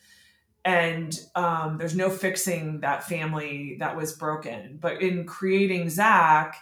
[0.63, 4.77] and um, there's no fixing that family that was broken.
[4.79, 6.57] But in creating Zach,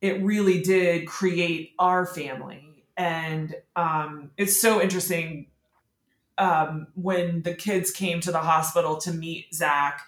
[0.00, 5.46] it really did create our family, and um, it's so interesting
[6.38, 10.02] um, when the kids came to the hospital to meet Zach.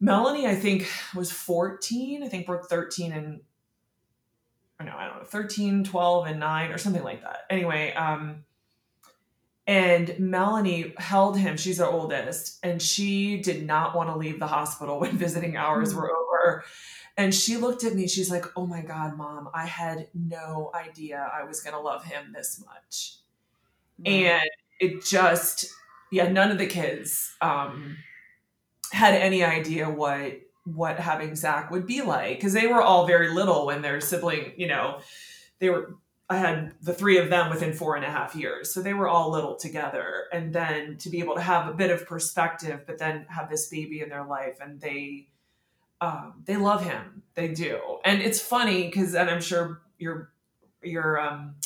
[0.00, 2.22] Melanie, I think, was 14.
[2.22, 3.40] I think we're 13 and
[4.80, 7.40] I don't know, 13, 12, and 9 or something like that.
[7.50, 8.44] Anyway, um,
[9.70, 14.48] and Melanie held him, she's our oldest, and she did not want to leave the
[14.48, 16.64] hospital when visiting hours were over.
[17.16, 21.30] And she looked at me, she's like, Oh my God, mom, I had no idea
[21.32, 23.18] I was going to love him this much.
[24.04, 24.42] And
[24.80, 25.66] it just,
[26.10, 27.96] yeah, none of the kids um,
[28.90, 33.32] had any idea what what having Zach would be like because they were all very
[33.32, 34.98] little when their sibling, you know,
[35.60, 35.94] they were.
[36.30, 39.08] I had the three of them within four and a half years, so they were
[39.08, 40.28] all little together.
[40.32, 43.66] And then to be able to have a bit of perspective, but then have this
[43.66, 45.26] baby in their life, and they
[46.00, 47.80] um, they love him, they do.
[48.04, 50.30] And it's funny because, and I'm sure your
[50.82, 51.56] your um,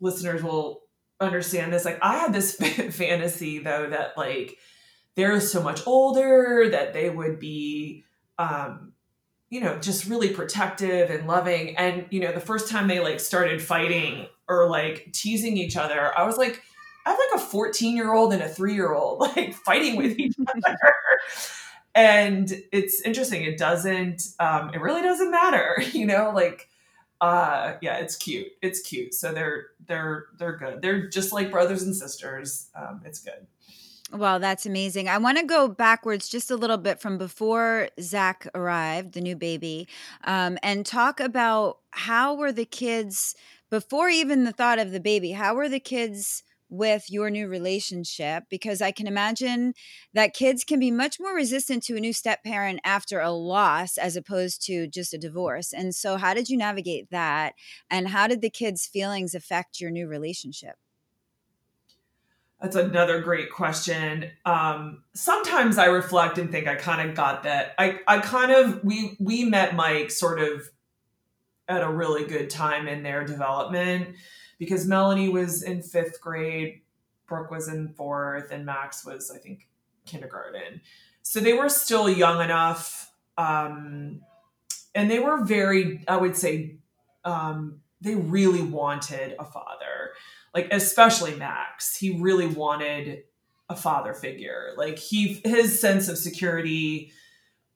[0.00, 0.80] listeners will
[1.20, 1.84] understand this.
[1.84, 2.56] Like I had this
[2.96, 4.56] fantasy though that like
[5.16, 8.04] they're so much older that they would be
[8.38, 8.87] um
[9.50, 11.76] you know just really protective and loving.
[11.76, 16.16] And you know the first time they like started fighting or like teasing each other
[16.16, 16.62] i was like
[17.06, 20.18] i have like a 14 year old and a 3 year old like fighting with
[20.18, 20.78] each other.
[21.94, 26.68] And it's interesting it doesn't um it really doesn't matter you know like
[27.20, 29.14] uh yeah it's cute it's cute.
[29.14, 30.82] So they're they're they're good.
[30.82, 32.68] They're just like brothers and sisters.
[32.74, 33.46] Um it's good
[34.10, 35.08] Wow, that's amazing.
[35.08, 39.36] I want to go backwards just a little bit from before Zach arrived, the new
[39.36, 39.86] baby,
[40.24, 43.34] um, and talk about how were the kids
[43.70, 45.32] before even the thought of the baby.
[45.32, 48.44] How were the kids with your new relationship?
[48.48, 49.74] Because I can imagine
[50.14, 53.98] that kids can be much more resistant to a new step parent after a loss
[53.98, 55.70] as opposed to just a divorce.
[55.74, 57.52] And so, how did you navigate that?
[57.90, 60.76] And how did the kids' feelings affect your new relationship?
[62.60, 64.30] That's another great question.
[64.44, 67.74] Um, sometimes I reflect and think I kind of got that.
[67.78, 70.68] I, I kind of we we met Mike sort of
[71.68, 74.16] at a really good time in their development
[74.58, 76.80] because Melanie was in fifth grade,
[77.28, 79.68] Brooke was in fourth, and Max was, I think,
[80.04, 80.80] kindergarten.
[81.22, 83.12] So they were still young enough.
[83.36, 84.22] Um,
[84.94, 86.78] and they were very, I would say,
[87.24, 90.10] um, they really wanted a father
[90.54, 93.24] like especially Max, he really wanted
[93.68, 94.72] a father figure.
[94.76, 97.12] Like he his sense of security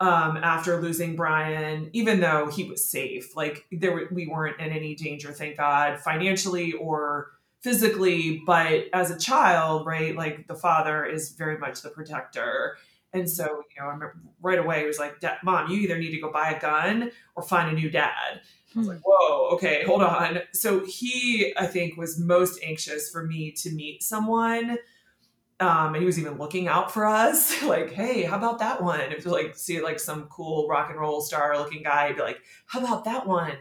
[0.00, 4.96] um, after losing Brian, even though he was safe, like there we weren't in any
[4.96, 8.42] danger, thank God, financially or physically.
[8.44, 12.78] But as a child, right, like the father is very much the protector.
[13.12, 16.10] And so, you know, I remember right away it was like, "Mom, you either need
[16.12, 18.40] to go buy a gun or find a new dad."
[18.74, 20.40] I was like, whoa, okay, hold on.
[20.52, 24.78] So he, I think, was most anxious for me to meet someone.
[25.60, 29.00] Um, and he was even looking out for us, like, hey, how about that one?
[29.12, 32.40] If like see like some cool rock and roll star looking guy, He'd be like,
[32.66, 33.56] how about that one?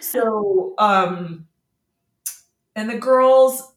[0.00, 1.46] So, um,
[2.74, 3.74] and the girls,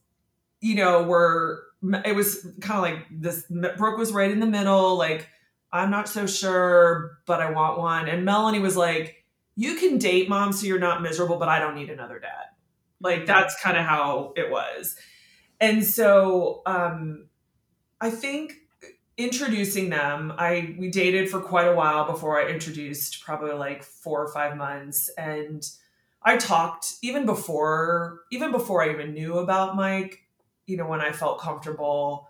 [0.61, 1.63] you know, were
[2.05, 3.45] it was kind of like this.
[3.77, 5.29] Brooke was right in the middle, like,
[5.71, 8.07] I'm not so sure, but I want one.
[8.07, 9.22] And Melanie was like,
[9.55, 12.45] you can date mom so you're not miserable, but I don't need another dad.
[12.99, 13.25] Like mm-hmm.
[13.25, 14.95] that's kind of how it was.
[15.59, 17.27] And so um
[18.01, 18.53] I think
[19.17, 24.25] introducing them, I we dated for quite a while before I introduced, probably like 4
[24.25, 25.63] or 5 months and
[26.25, 30.19] I talked even before even before I even knew about Mike,
[30.65, 32.29] you know, when I felt comfortable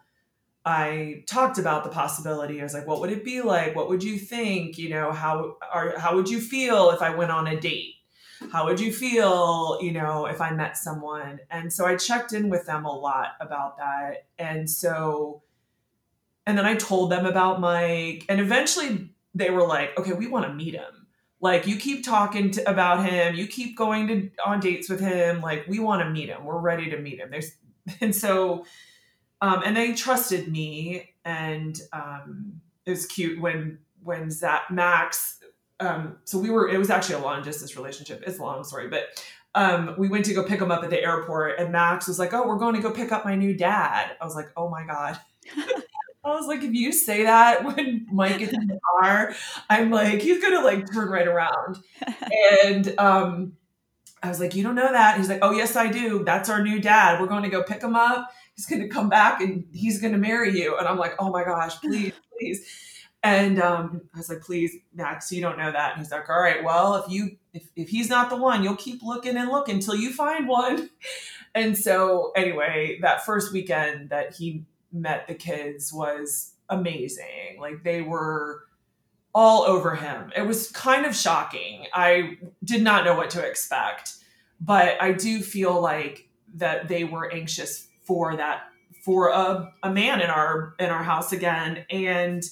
[0.66, 2.62] I talked about the possibility.
[2.62, 3.76] I was like, what would it be like?
[3.76, 4.78] What would you think?
[4.78, 7.96] You know, how are how would you feel if I went on a date?
[8.52, 11.40] How would you feel, you know, if I met someone?
[11.50, 14.26] And so I checked in with them a lot about that.
[14.40, 15.44] And so
[16.46, 20.46] and then I told them about Mike and eventually they were like, "Okay, we want
[20.46, 21.08] to meet him."
[21.42, 25.42] Like you keep talking to, about him, you keep going to on dates with him,
[25.42, 26.46] like we want to meet him.
[26.46, 27.32] We're ready to meet him.
[27.32, 27.52] There's
[28.02, 28.66] and so
[29.44, 35.40] um, and they trusted me, and um, it was cute when when Zach Max.
[35.82, 36.70] Um, so we were.
[36.70, 38.24] It was actually a long distance relationship.
[38.26, 39.22] It's a long story, but
[39.54, 42.34] um, we went to go pick him up at the airport, and Max was like,
[42.34, 44.86] "Oh, we're going to go pick up my new dad." I was like, "Oh my
[44.86, 45.20] god."
[46.26, 49.36] I was like, if you say that when Mike is in the car,
[49.70, 51.80] I'm like, he's gonna like turn right around.
[52.64, 53.58] And um,
[54.24, 55.18] I was like, you don't know that.
[55.18, 56.24] He's like, oh yes, I do.
[56.24, 57.20] That's our new dad.
[57.20, 60.14] We're going to go pick him up he's going to come back and he's going
[60.14, 60.78] to marry you.
[60.78, 62.66] And I'm like, oh my gosh, please, please.
[63.24, 65.94] And um, I was like, please, Max, you don't know that.
[65.94, 68.76] And he's like, all right, well, if you if, if he's not the one, you'll
[68.76, 70.90] keep looking and looking until you find one.
[71.56, 77.60] And so anyway, that first weekend that he met the kids was amazing.
[77.60, 78.64] Like they were
[79.36, 80.32] all over him.
[80.36, 81.86] It was kind of shocking.
[81.94, 84.16] I did not know what to expect,
[84.60, 88.64] but I do feel like that they were anxious for that
[89.04, 92.44] for a, a man in our in our house again and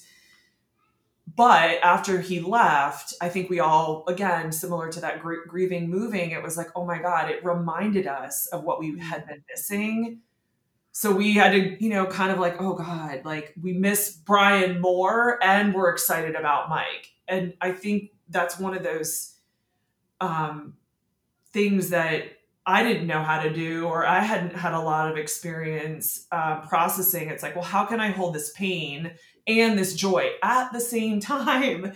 [1.35, 6.31] but after he left, I think we all, again, similar to that gr- grieving, moving,
[6.31, 10.19] it was like, oh my God, it reminded us of what we had been missing.
[10.91, 14.81] So we had to, you know, kind of like, oh God, like we miss Brian
[14.81, 17.11] more and we're excited about Mike.
[17.27, 19.35] And I think that's one of those
[20.19, 20.73] um,
[21.53, 22.23] things that
[22.65, 26.61] I didn't know how to do, or I hadn't had a lot of experience uh,
[26.61, 27.29] processing.
[27.29, 29.11] It's like, well, how can I hold this pain
[29.47, 31.93] and this joy at the same time?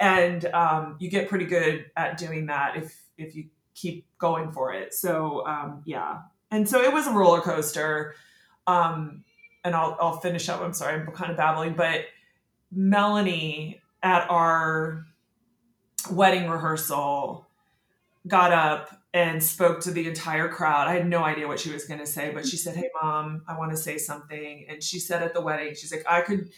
[0.00, 4.72] And um, you get pretty good at doing that if if you keep going for
[4.72, 4.94] it.
[4.94, 8.14] So um, yeah, and so it was a roller coaster.
[8.66, 9.24] Um,
[9.64, 10.60] and I'll I'll finish up.
[10.62, 12.06] I'm sorry, I'm kind of babbling, but
[12.70, 15.04] Melanie at our
[16.10, 17.46] wedding rehearsal
[18.26, 20.88] got up and spoke to the entire crowd.
[20.88, 23.42] I had no idea what she was going to say, but she said, "Hey mom,
[23.48, 26.50] I want to say something." And she said at the wedding, she's like, "I could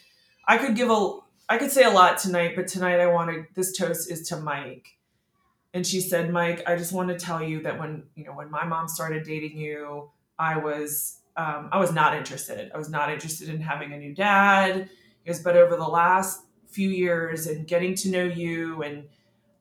[0.45, 3.77] I could give a I could say a lot tonight, but tonight I wanted this
[3.77, 4.99] toast is to Mike."
[5.73, 8.51] And she said, "Mike, I just want to tell you that when, you know, when
[8.51, 12.73] my mom started dating you, I was um, I was not interested.
[12.75, 14.91] I was not interested in having a new dad.
[15.23, 19.05] Because, but over the last few years and getting to know you and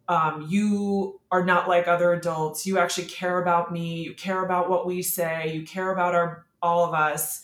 [0.10, 2.66] um, you are not like other adults.
[2.66, 4.03] You actually care about me.
[4.03, 5.53] You care about what we say.
[5.53, 7.43] You care about our all of us.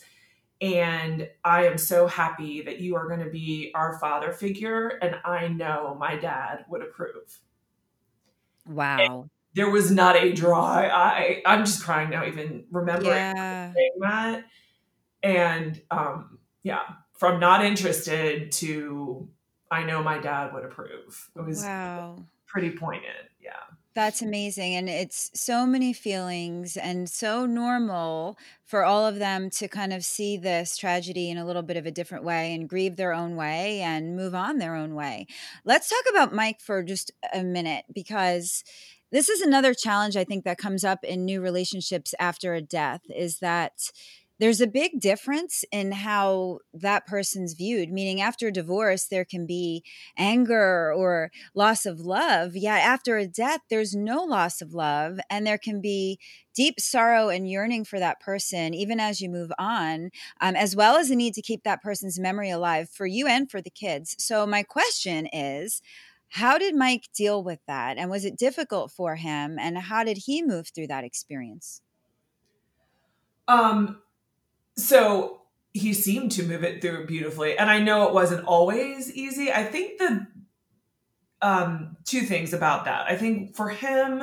[0.60, 4.88] And I am so happy that you are going to be our father figure.
[5.02, 7.40] And I know my dad would approve.
[8.66, 8.98] Wow.
[8.98, 11.42] And there was not a dry eye.
[11.44, 13.72] I'm just crying now, even remembering yeah.
[14.00, 14.44] that.
[15.22, 19.28] And um, yeah, from not interested to
[19.70, 21.30] I know my dad would approve.
[21.36, 22.24] It was wow
[22.54, 23.28] pretty poignant.
[23.42, 23.50] Yeah.
[23.96, 24.76] That's amazing.
[24.76, 30.04] And it's so many feelings and so normal for all of them to kind of
[30.04, 33.34] see this tragedy in a little bit of a different way and grieve their own
[33.34, 35.26] way and move on their own way.
[35.64, 38.62] Let's talk about Mike for just a minute because
[39.10, 43.02] this is another challenge I think that comes up in new relationships after a death
[43.14, 43.90] is that
[44.44, 49.82] there's a big difference in how that person's viewed meaning after divorce there can be
[50.18, 52.54] anger or loss of love.
[52.54, 56.18] Yet after a death there's no loss of love and there can be
[56.54, 60.10] deep sorrow and yearning for that person even as you move on
[60.42, 63.50] um, as well as the need to keep that person's memory alive for you and
[63.50, 64.14] for the kids.
[64.18, 65.80] So my question is
[66.28, 70.18] how did mike deal with that and was it difficult for him and how did
[70.26, 71.80] he move through that experience?
[73.48, 74.02] Um
[74.76, 77.58] so he seemed to move it through beautifully.
[77.58, 79.52] And i know it wasn't always easy.
[79.52, 80.26] I think the
[81.42, 83.06] um two things about that.
[83.10, 84.22] I think for him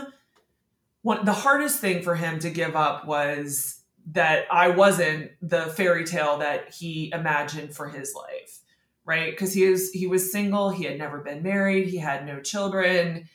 [1.02, 3.78] one the hardest thing for him to give up was
[4.14, 8.62] that i wasn't the fairy tale that he imagined for his life
[9.06, 9.32] right?
[9.32, 10.70] Because he was he was single.
[10.70, 11.88] He had never been married.
[11.88, 13.28] He had no children.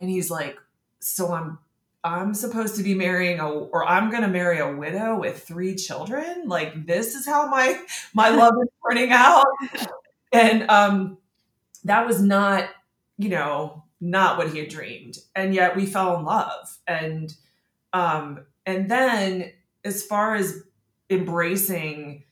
[0.00, 0.58] And he's like
[1.00, 1.58] so i'm
[2.04, 5.74] I'm supposed to be marrying a or I'm going to marry a widow with three
[5.74, 6.44] children.
[6.46, 7.80] Like this is how my
[8.12, 9.46] my love is turning out.
[10.32, 11.16] And um
[11.84, 12.68] that was not,
[13.16, 15.18] you know, not what he had dreamed.
[15.34, 16.78] And yet we fell in love.
[16.86, 17.34] And
[17.94, 19.52] um and then
[19.82, 20.62] as far as
[21.08, 22.24] embracing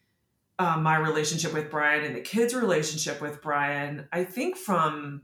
[0.59, 5.23] um, my relationship with Brian and the kids' relationship with Brian, I think from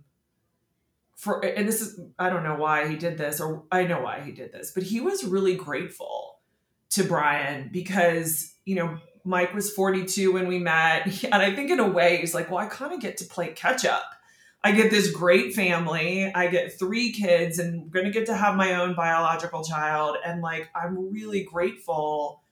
[1.18, 4.20] for and this is I don't know why he did this or I know why
[4.20, 6.38] he did this, but he was really grateful
[6.90, 11.24] to Brian because, you know, Mike was 42 when we met.
[11.24, 13.48] And I think in a way he's like, well, I kind of get to play
[13.48, 14.14] catch up.
[14.62, 16.32] I get this great family.
[16.32, 20.16] I get three kids and I'm going to get to have my own biological child.
[20.24, 22.42] And like, I'm really grateful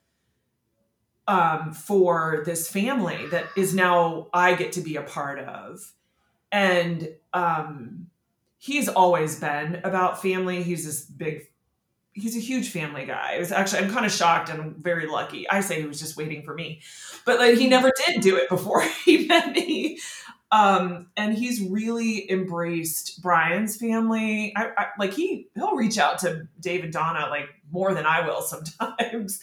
[1.29, 5.93] um, for this family that is now I get to be a part of.
[6.53, 8.09] And um,
[8.59, 10.63] he's always been about family.
[10.63, 11.49] He's this big
[12.17, 13.35] he's a huge family guy.
[13.35, 15.49] It was actually I'm kind of shocked and very lucky.
[15.49, 16.81] I say he was just waiting for me.
[17.25, 19.99] But like he never did do it before he met me.
[20.53, 24.55] Um, and he's really embraced Brian's family.
[24.57, 28.27] I, I, like he he'll reach out to Dave and Donna like more than I
[28.27, 29.41] will sometimes.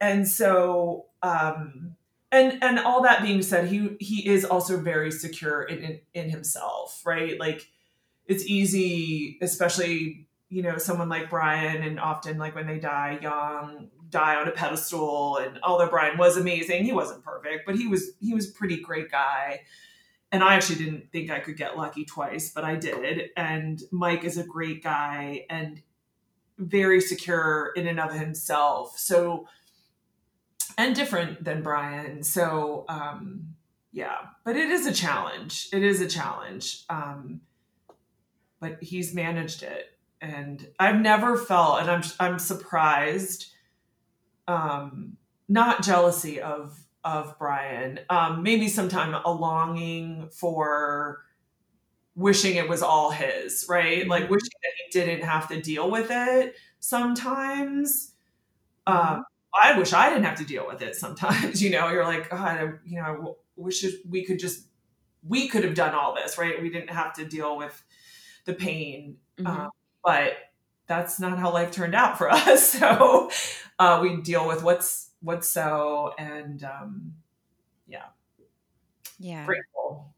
[0.00, 1.96] And so um
[2.30, 6.30] and and all that being said, he he is also very secure in in, in
[6.30, 7.38] himself, right?
[7.38, 7.70] Like
[8.26, 13.88] it's easy, especially you know someone like Brian, and often like when they die young,
[14.10, 15.38] die on a pedestal.
[15.38, 18.80] And although Brian was amazing, he wasn't perfect, but he was he was a pretty
[18.80, 19.62] great guy.
[20.30, 23.30] And I actually didn't think I could get lucky twice, but I did.
[23.36, 25.82] And Mike is a great guy and
[26.56, 28.98] very secure in and of himself.
[28.98, 29.46] So
[30.78, 32.22] and different than Brian.
[32.22, 33.54] So um
[33.92, 35.68] yeah, but it is a challenge.
[35.72, 36.84] It is a challenge.
[36.88, 37.42] Um,
[38.62, 43.52] but he's managed it, and I've never felt, and I'm I'm surprised.
[44.48, 48.00] Um, not jealousy of of Brian.
[48.08, 51.22] Um, maybe sometime a longing for
[52.14, 54.00] wishing it was all his, right?
[54.00, 54.10] Mm-hmm.
[54.10, 58.12] Like wishing that he didn't have to deal with it sometimes.
[58.86, 59.14] Mm-hmm.
[59.14, 61.62] Um, I wish I didn't have to deal with it sometimes.
[61.62, 64.66] You know, you're like, God, you know, I wish we could just,
[65.26, 66.60] we could have done all this, right?
[66.60, 67.82] We didn't have to deal with
[68.44, 69.16] the pain.
[69.38, 69.46] Mm-hmm.
[69.46, 69.68] Uh,
[70.04, 70.34] but
[70.86, 72.72] that's not how life turned out for us.
[72.72, 73.30] So
[73.78, 77.14] uh, we deal with what's what's so and um,
[77.86, 78.06] yeah,
[79.18, 80.12] yeah, grateful.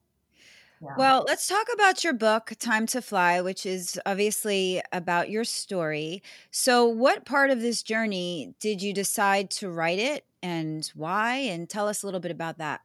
[0.82, 0.96] Yeah.
[0.98, 6.22] Well, let's talk about your book, Time to Fly, which is obviously about your story.
[6.50, 11.36] So, what part of this journey did you decide to write it and why?
[11.36, 12.82] And tell us a little bit about that.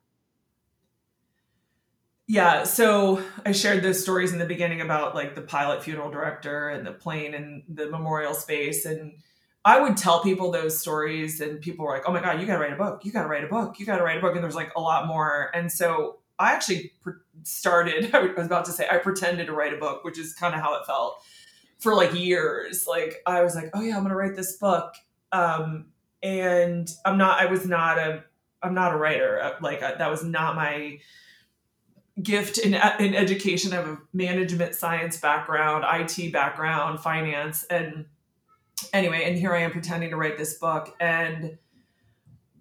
[2.31, 6.69] Yeah, so I shared those stories in the beginning about like the pilot funeral director
[6.69, 8.85] and the plane and the memorial space.
[8.85, 9.13] And
[9.65, 12.53] I would tell people those stories, and people were like, oh my God, you got
[12.53, 13.03] to write a book.
[13.03, 13.79] You got to write a book.
[13.79, 14.35] You got to write a book.
[14.35, 15.49] And there's like a lot more.
[15.55, 16.91] And so I actually
[17.41, 20.53] started, I was about to say, I pretended to write a book, which is kind
[20.53, 21.23] of how it felt
[21.79, 22.85] for like years.
[22.85, 24.93] Like I was like, oh yeah, I'm to write this book.
[25.31, 25.87] Um,
[26.21, 28.23] and I'm not, I was not a,
[28.61, 29.57] I'm not a writer.
[29.61, 30.99] Like I, that was not my,
[32.21, 33.73] gift in, in education.
[33.73, 37.63] I have a management science background, IT background, finance.
[37.65, 38.05] And
[38.93, 40.95] anyway, and here I am pretending to write this book.
[40.99, 41.57] And,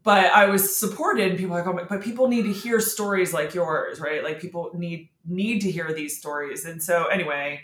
[0.03, 3.55] but I was supported and people like, oh, but people need to hear stories like
[3.55, 4.23] yours, right?
[4.23, 6.65] Like people need, need to hear these stories.
[6.65, 7.63] And so anyway,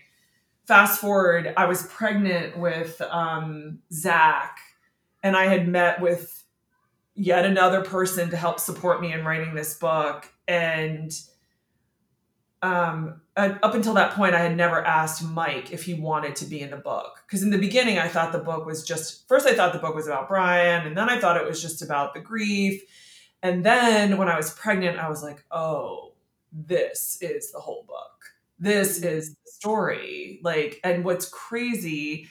[0.66, 4.58] fast forward, I was pregnant with um, Zach
[5.22, 6.44] and I had met with
[7.14, 10.30] yet another person to help support me in writing this book.
[10.48, 11.12] And
[12.64, 16.62] um, up until that point, I had never asked Mike if he wanted to be
[16.62, 17.22] in the book.
[17.26, 19.94] Because in the beginning, I thought the book was just, first, I thought the book
[19.94, 22.82] was about Brian, and then I thought it was just about the grief.
[23.42, 26.12] And then when I was pregnant, I was like, oh,
[26.52, 28.32] this is the whole book.
[28.58, 29.08] This mm-hmm.
[29.08, 30.40] is the story.
[30.42, 32.28] Like, and what's crazy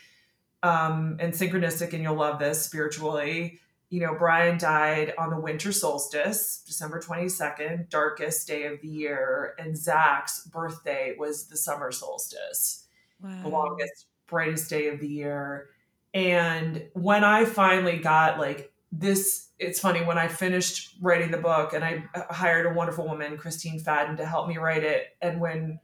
[0.63, 3.59] um, and synchronistic, and you'll love this spiritually,
[3.93, 9.53] you know, Brian died on the winter solstice, December 22nd, darkest day of the year.
[9.59, 12.87] And Zach's birthday was the summer solstice,
[13.21, 13.43] wow.
[13.43, 15.67] the longest, brightest day of the year.
[16.11, 21.73] And when I finally got like this, it's funny, when I finished writing the book
[21.73, 25.09] and I uh, hired a wonderful woman, Christine Fadden, to help me write it.
[25.21, 25.79] And when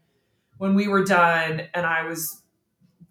[0.57, 2.38] when we were done and I was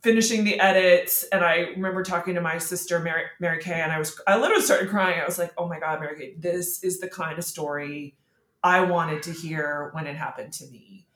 [0.03, 3.99] finishing the edits and I remember talking to my sister Mary, Mary Kay and I
[3.99, 5.20] was I literally started crying.
[5.20, 8.16] I was like, "Oh my god, Mary Kay, this is the kind of story
[8.62, 11.07] I wanted to hear when it happened to me."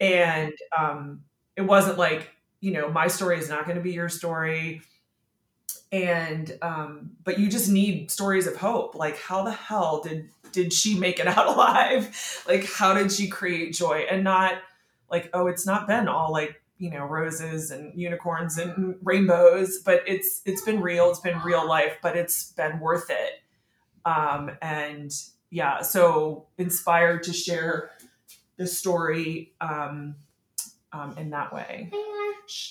[0.00, 1.24] And um
[1.56, 4.82] it wasn't like, you know, my story is not going to be your story.
[5.92, 8.94] And um but you just need stories of hope.
[8.94, 12.42] Like how the hell did did she make it out alive?
[12.48, 14.54] Like how did she create joy and not
[15.10, 20.02] like, oh, it's not been all like you know roses and unicorns and rainbows but
[20.06, 23.42] it's it's been real it's been real life but it's been worth it
[24.04, 25.12] um and
[25.50, 27.90] yeah so inspired to share
[28.56, 30.16] the story um,
[30.92, 31.90] um in that way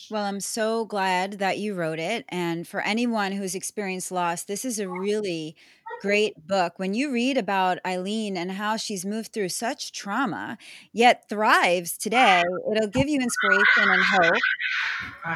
[0.09, 2.25] well, I'm so glad that you wrote it.
[2.29, 5.55] And for anyone who's experienced loss, this is a really
[6.03, 6.73] great book.
[6.77, 10.57] When you read about Eileen and how she's moved through such trauma,
[10.91, 12.43] yet thrives today,
[12.75, 14.41] it'll give you inspiration and hope.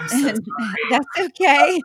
[0.08, 0.34] So
[0.92, 1.80] that's okay.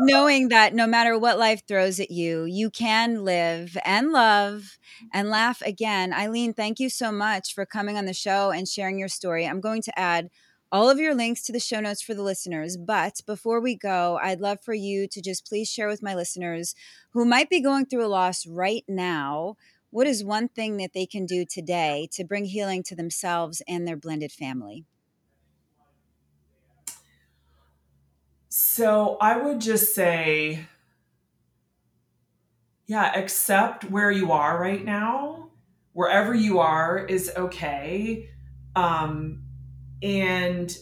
[0.00, 4.78] Knowing that no matter what life throws at you, you can live and love
[5.12, 6.12] and laugh again.
[6.12, 9.46] Eileen, thank you so much for coming on the show and sharing your story.
[9.46, 10.28] I'm going to add
[10.72, 12.76] all of your links to the show notes for the listeners.
[12.76, 16.74] But before we go, I'd love for you to just please share with my listeners
[17.10, 19.56] who might be going through a loss right now.
[19.90, 23.86] What is one thing that they can do today to bring healing to themselves and
[23.86, 24.84] their blended family?
[28.48, 30.66] So I would just say,
[32.86, 35.50] yeah, accept where you are right now.
[35.92, 38.30] Wherever you are is okay.
[38.74, 39.45] Um,
[40.02, 40.76] and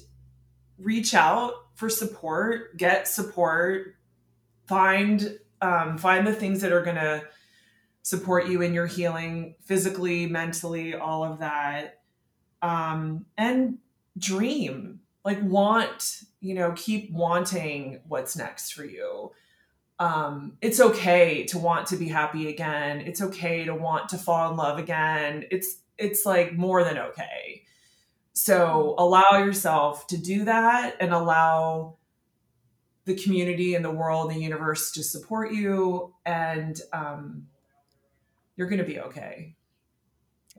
[0.79, 3.97] reach out for support, get support,
[4.67, 7.23] find um, find the things that are going to
[8.03, 12.01] support you in your healing physically, mentally, all of that.
[12.61, 13.79] Um, and
[14.19, 19.33] dream, like want, you know, keep wanting what's next for you.
[19.99, 23.01] Um, it's okay to want to be happy again.
[23.01, 25.45] It's okay to want to fall in love again.
[25.51, 27.64] It's it's like more than okay.
[28.35, 31.97] So allow yourself to do that and allow
[33.05, 37.47] the community and the world the universe to support you and um,
[38.57, 39.55] you're going to be okay.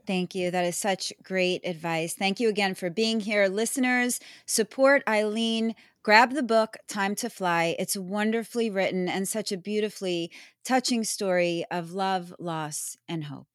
[0.05, 0.51] Thank you.
[0.51, 2.13] That is such great advice.
[2.13, 3.47] Thank you again for being here.
[3.47, 5.75] Listeners, support Eileen.
[6.03, 7.75] Grab the book, Time to Fly.
[7.79, 10.31] It's wonderfully written and such a beautifully
[10.63, 13.54] touching story of love, loss, and hope.